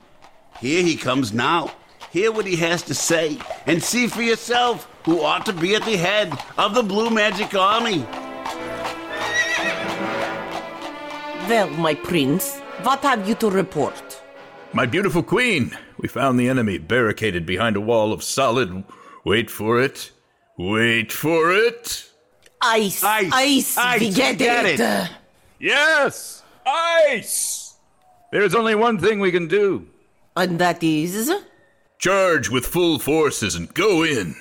Here 0.61 0.83
he 0.83 0.96
comes 0.96 1.33
now. 1.33 1.72
Hear 2.11 2.31
what 2.31 2.46
he 2.46 2.57
has 2.57 2.83
to 2.83 2.94
say 2.94 3.38
and 3.66 3.83
see 3.83 4.07
for 4.07 4.22
yourself 4.22 4.88
who 5.05 5.22
ought 5.22 5.46
to 5.46 5.53
be 5.53 5.75
at 5.75 5.85
the 5.85 5.96
head 5.96 6.33
of 6.59 6.75
the 6.75 6.83
Blue 6.83 7.11
Magic 7.11 7.55
Army. 7.55 8.01
Well, 11.49 11.70
my 11.70 11.94
prince, 11.94 12.61
what 12.83 13.01
have 13.01 13.29
you 13.29 13.35
to 13.37 13.51
report? 13.51 14.21
My 14.73 14.87
beautiful 14.87 15.23
queen, 15.23 15.77
we 15.99 16.09
found 16.09 16.39
the 16.39 16.49
enemy 16.49 16.79
barricaded 16.79 17.47
behind 17.47 17.77
a 17.77 17.81
wall 17.81 18.12
of 18.12 18.23
solid. 18.23 18.85
Wait 19.25 19.51
for 19.51 19.81
it. 19.81 20.11
Wait 20.59 21.12
for 21.12 21.53
it. 21.53 22.11
Ice, 22.61 23.03
ice, 23.05 23.33
ice, 23.33 23.79
ice 23.79 24.01
we 24.01 24.11
get, 24.11 24.39
get 24.39 24.65
it. 24.65 24.81
it. 24.81 25.11
Yes, 25.59 26.43
ice. 26.67 27.77
There's 28.33 28.55
only 28.55 28.75
one 28.75 28.99
thing 28.99 29.21
we 29.21 29.33
can 29.33 29.49
do. 29.49 29.87
And 30.37 30.59
that 30.59 30.83
is? 30.83 31.33
Charge 31.99 32.51
with 32.51 32.67
full 32.67 32.99
forces 32.99 33.55
and 33.55 33.73
go 33.73 34.03
in. 34.03 34.35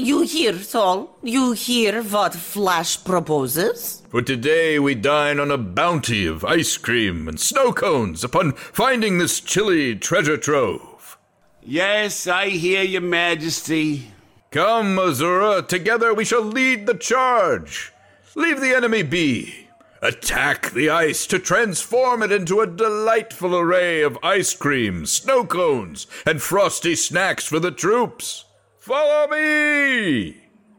You 0.00 0.20
hear, 0.20 0.56
Saul? 0.60 1.18
You 1.24 1.50
hear 1.50 2.04
what 2.04 2.32
Flash 2.32 3.02
proposes? 3.02 4.00
For 4.08 4.22
today 4.22 4.78
we 4.78 4.94
dine 4.94 5.40
on 5.40 5.50
a 5.50 5.58
bounty 5.58 6.24
of 6.24 6.44
ice 6.44 6.76
cream 6.76 7.26
and 7.26 7.40
snow 7.40 7.72
cones 7.72 8.22
upon 8.22 8.52
finding 8.52 9.18
this 9.18 9.40
chilly 9.40 9.96
treasure 9.96 10.36
trove. 10.36 11.18
Yes, 11.64 12.28
I 12.28 12.50
hear 12.50 12.84
your 12.84 13.00
majesty. 13.00 14.12
Come, 14.52 14.98
Azura, 14.98 15.66
together 15.66 16.14
we 16.14 16.24
shall 16.24 16.44
lead 16.44 16.86
the 16.86 16.94
charge. 16.94 17.92
Leave 18.36 18.60
the 18.60 18.76
enemy 18.76 19.02
be. 19.02 19.66
Attack 20.00 20.70
the 20.70 20.90
ice 20.90 21.26
to 21.26 21.40
transform 21.40 22.22
it 22.22 22.30
into 22.30 22.60
a 22.60 22.68
delightful 22.68 23.56
array 23.56 24.02
of 24.02 24.16
ice 24.22 24.54
cream, 24.54 25.06
snow 25.06 25.44
cones, 25.44 26.06
and 26.24 26.40
frosty 26.40 26.94
snacks 26.94 27.46
for 27.46 27.58
the 27.58 27.72
troops. 27.72 28.44
Follow 28.88 29.28
me! 29.28 30.34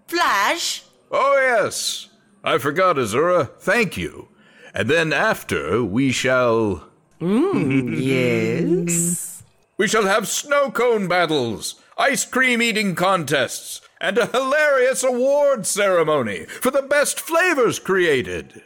Flash? 0.07 0.81
Oh, 1.11 1.37
yes. 1.39 2.09
I 2.43 2.57
forgot, 2.57 2.95
Azura. 2.95 3.51
Thank 3.59 3.97
you. 3.97 4.29
And 4.73 4.89
then 4.89 5.13
after, 5.13 5.83
we 5.83 6.11
shall. 6.11 6.89
Mm, 7.21 7.95
yes. 8.01 9.43
We 9.77 9.87
shall 9.87 10.07
have 10.07 10.27
snow 10.27 10.71
cone 10.71 11.07
battles, 11.07 11.75
ice 11.97 12.25
cream 12.25 12.61
eating 12.61 12.95
contests, 12.95 13.79
and 14.01 14.17
a 14.17 14.25
hilarious 14.25 15.03
award 15.03 15.65
ceremony 15.65 16.45
for 16.45 16.69
the 16.69 16.81
best 16.81 17.17
flavors 17.17 17.79
created. 17.79 18.61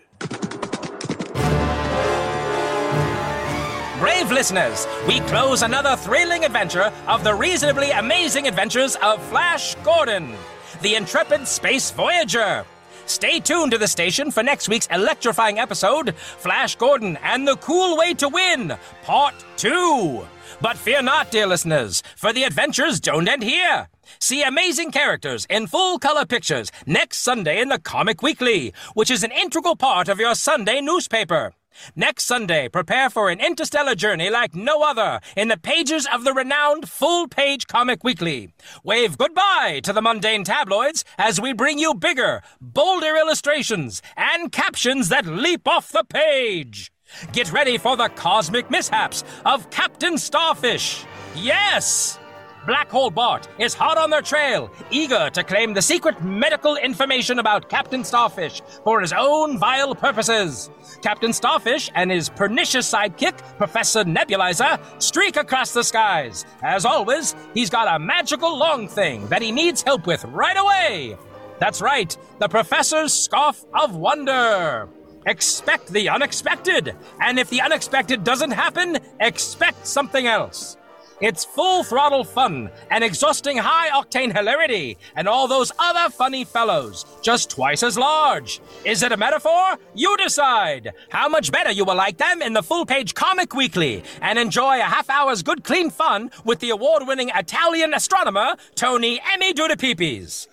Brave 4.04 4.32
listeners, 4.32 4.86
we 5.08 5.22
close 5.22 5.62
another 5.62 5.96
thrilling 5.96 6.44
adventure 6.44 6.92
of 7.08 7.24
the 7.24 7.34
reasonably 7.34 7.92
amazing 7.92 8.50
adventures 8.50 8.98
of 8.98 9.24
Flash 9.28 9.76
Gordon, 9.76 10.36
the 10.82 10.96
intrepid 10.96 11.48
space 11.48 11.90
voyager. 11.90 12.66
Stay 13.06 13.40
tuned 13.40 13.72
to 13.72 13.78
the 13.78 13.88
station 13.88 14.30
for 14.30 14.44
next 14.44 14.68
week's 14.68 14.88
electrifying 14.88 15.58
episode 15.58 16.18
Flash 16.18 16.76
Gordon 16.76 17.18
and 17.24 17.48
the 17.48 17.56
Cool 17.56 17.98
Way 17.98 18.14
to 18.16 18.28
Win, 18.28 18.78
Part 19.04 19.36
2. 19.56 20.28
But 20.60 20.76
fear 20.76 21.02
not, 21.02 21.32
dear 21.32 21.48
listeners, 21.48 22.04
for 22.18 22.34
the 22.34 22.44
adventures 22.44 23.00
don't 23.00 23.30
end 23.30 23.42
here. 23.42 23.88
See 24.20 24.44
amazing 24.44 24.92
characters 24.92 25.48
in 25.50 25.66
full 25.68 25.98
color 25.98 26.26
pictures 26.26 26.74
next 26.86 27.20
Sunday 27.20 27.62
in 27.62 27.70
the 27.70 27.80
Comic 27.80 28.22
Weekly, 28.22 28.74
which 28.96 29.10
is 29.10 29.24
an 29.24 29.32
integral 29.32 29.78
part 29.78 30.10
of 30.10 30.20
your 30.20 30.36
Sunday 30.36 30.82
newspaper. 30.82 31.54
Next 31.96 32.26
Sunday, 32.26 32.70
prepare 32.70 33.10
for 33.10 33.30
an 33.30 33.40
interstellar 33.40 33.96
journey 33.96 34.30
like 34.30 34.56
no 34.56 34.84
other 34.84 35.20
in 35.36 35.48
the 35.48 35.58
pages 35.58 36.08
of 36.12 36.24
the 36.24 36.34
renowned 36.34 36.90
full 36.90 37.28
page 37.28 37.68
comic 37.68 38.04
weekly. 38.04 38.54
Wave 38.84 39.18
goodbye 39.18 39.82
to 39.84 39.94
the 39.94 40.02
mundane 40.02 40.44
tabloids 40.44 41.04
as 41.18 41.40
we 41.42 41.54
bring 41.54 41.80
you 41.80 41.94
bigger, 41.94 42.42
bolder 42.62 43.16
illustrations 43.16 44.02
and 44.16 44.52
captions 44.52 45.10
that 45.10 45.26
leap 45.26 45.68
off 45.68 45.92
the 45.92 46.04
page. 46.04 46.92
Get 47.32 47.52
ready 47.52 47.78
for 47.78 47.96
the 47.96 48.10
cosmic 48.10 48.70
mishaps 48.70 49.24
of 49.46 49.70
Captain 49.70 50.18
Starfish. 50.18 51.06
Yes! 51.36 52.20
Black 52.66 52.90
Hole 52.90 53.10
Bart 53.10 53.50
is 53.60 53.74
hot 53.74 53.98
on 53.98 54.10
their 54.10 54.22
trail, 54.22 54.72
eager 54.90 55.30
to 55.32 55.44
claim 55.44 55.74
the 55.74 55.82
secret 55.82 56.24
medical 56.24 56.78
information 56.78 57.40
about 57.40 57.68
Captain 57.68 58.06
Starfish 58.06 58.62
for 58.86 59.02
his 59.02 59.12
own 59.12 59.58
vile 59.58 59.94
purposes. 59.94 60.70
Captain 61.02 61.34
Starfish 61.34 61.90
and 61.94 62.10
his 62.10 62.30
pernicious 62.30 62.90
sidekick, 62.90 63.38
Professor 63.58 64.06
Nebulizer, 64.06 64.80
streak 65.02 65.36
across 65.36 65.74
the 65.74 65.84
skies. 65.84 66.46
As 66.64 66.86
always, 66.86 67.36
he's 67.54 67.70
got 67.70 67.94
a 67.94 68.00
magical 68.00 68.58
long 68.58 68.88
thing 68.88 69.28
that 69.28 69.42
he 69.42 69.52
needs 69.52 69.84
help 69.84 70.08
with 70.08 70.24
right 70.26 70.58
away. 70.58 71.18
That's 71.60 71.82
right, 71.82 72.16
the 72.40 72.48
Professor's 72.48 73.12
Scarf 73.14 73.66
of 73.74 73.98
Wonder. 73.98 74.88
Expect 75.26 75.88
the 75.88 76.08
unexpected, 76.08 76.96
and 77.20 77.38
if 77.38 77.50
the 77.50 77.62
unexpected 77.62 78.24
doesn't 78.24 78.52
happen, 78.52 79.00
expect 79.20 79.86
something 79.86 80.28
else. 80.28 80.78
It's 81.22 81.46
full 81.46 81.84
throttle 81.84 82.24
fun 82.24 82.70
and 82.90 83.04
exhausting 83.04 83.58
high 83.58 83.90
octane 83.90 84.36
hilarity 84.36 84.98
and 85.16 85.28
all 85.28 85.48
those 85.48 85.72
other 85.80 86.10
funny 86.10 86.44
fellows, 86.44 87.06
just 87.22 87.50
twice 87.50 87.84
as 87.84 87.98
large. 87.98 88.62
Is 88.84 89.04
it 89.04 89.12
a 89.12 89.18
metaphor? 89.18 89.78
You 89.94 90.18
decide. 90.18 90.94
How 91.10 91.30
much 91.30 91.52
better 91.52 91.72
you 91.72 91.86
will 91.86 91.96
like 91.96 92.18
them 92.18 92.42
in 92.42 92.54
the 92.54 92.64
full 92.64 92.86
page 92.86 93.14
Comic 93.14 93.54
Weekly 93.54 94.04
and 94.22 94.38
enjoy 94.40 94.80
a 94.80 94.84
half 94.84 95.10
hour's 95.10 95.44
good 95.44 95.64
clean 95.64 95.90
fun 95.90 96.32
with 96.44 96.60
the 96.60 96.72
award 96.72 97.08
winning 97.08 97.30
Italian 97.34 97.94
astronomer 97.94 98.56
Tony 98.76 99.22
Emmy 99.34 99.54
Dudapipis. 99.54 100.48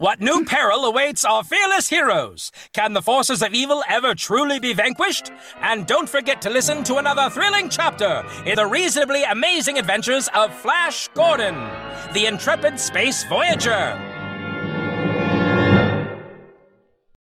What 0.00 0.18
new 0.18 0.46
peril 0.46 0.86
awaits 0.86 1.26
our 1.26 1.44
fearless 1.44 1.90
heroes? 1.90 2.52
Can 2.72 2.94
the 2.94 3.02
forces 3.02 3.42
of 3.42 3.52
evil 3.52 3.84
ever 3.86 4.14
truly 4.14 4.58
be 4.58 4.72
vanquished? 4.72 5.30
And 5.60 5.86
don't 5.86 6.08
forget 6.08 6.40
to 6.40 6.48
listen 6.48 6.82
to 6.84 6.96
another 6.96 7.28
thrilling 7.28 7.68
chapter 7.68 8.24
in 8.46 8.54
the 8.56 8.66
reasonably 8.66 9.24
amazing 9.24 9.78
adventures 9.78 10.30
of 10.34 10.54
Flash 10.54 11.08
Gordon, 11.08 11.54
the 12.14 12.24
intrepid 12.24 12.80
space 12.80 13.24
voyager. 13.24 14.09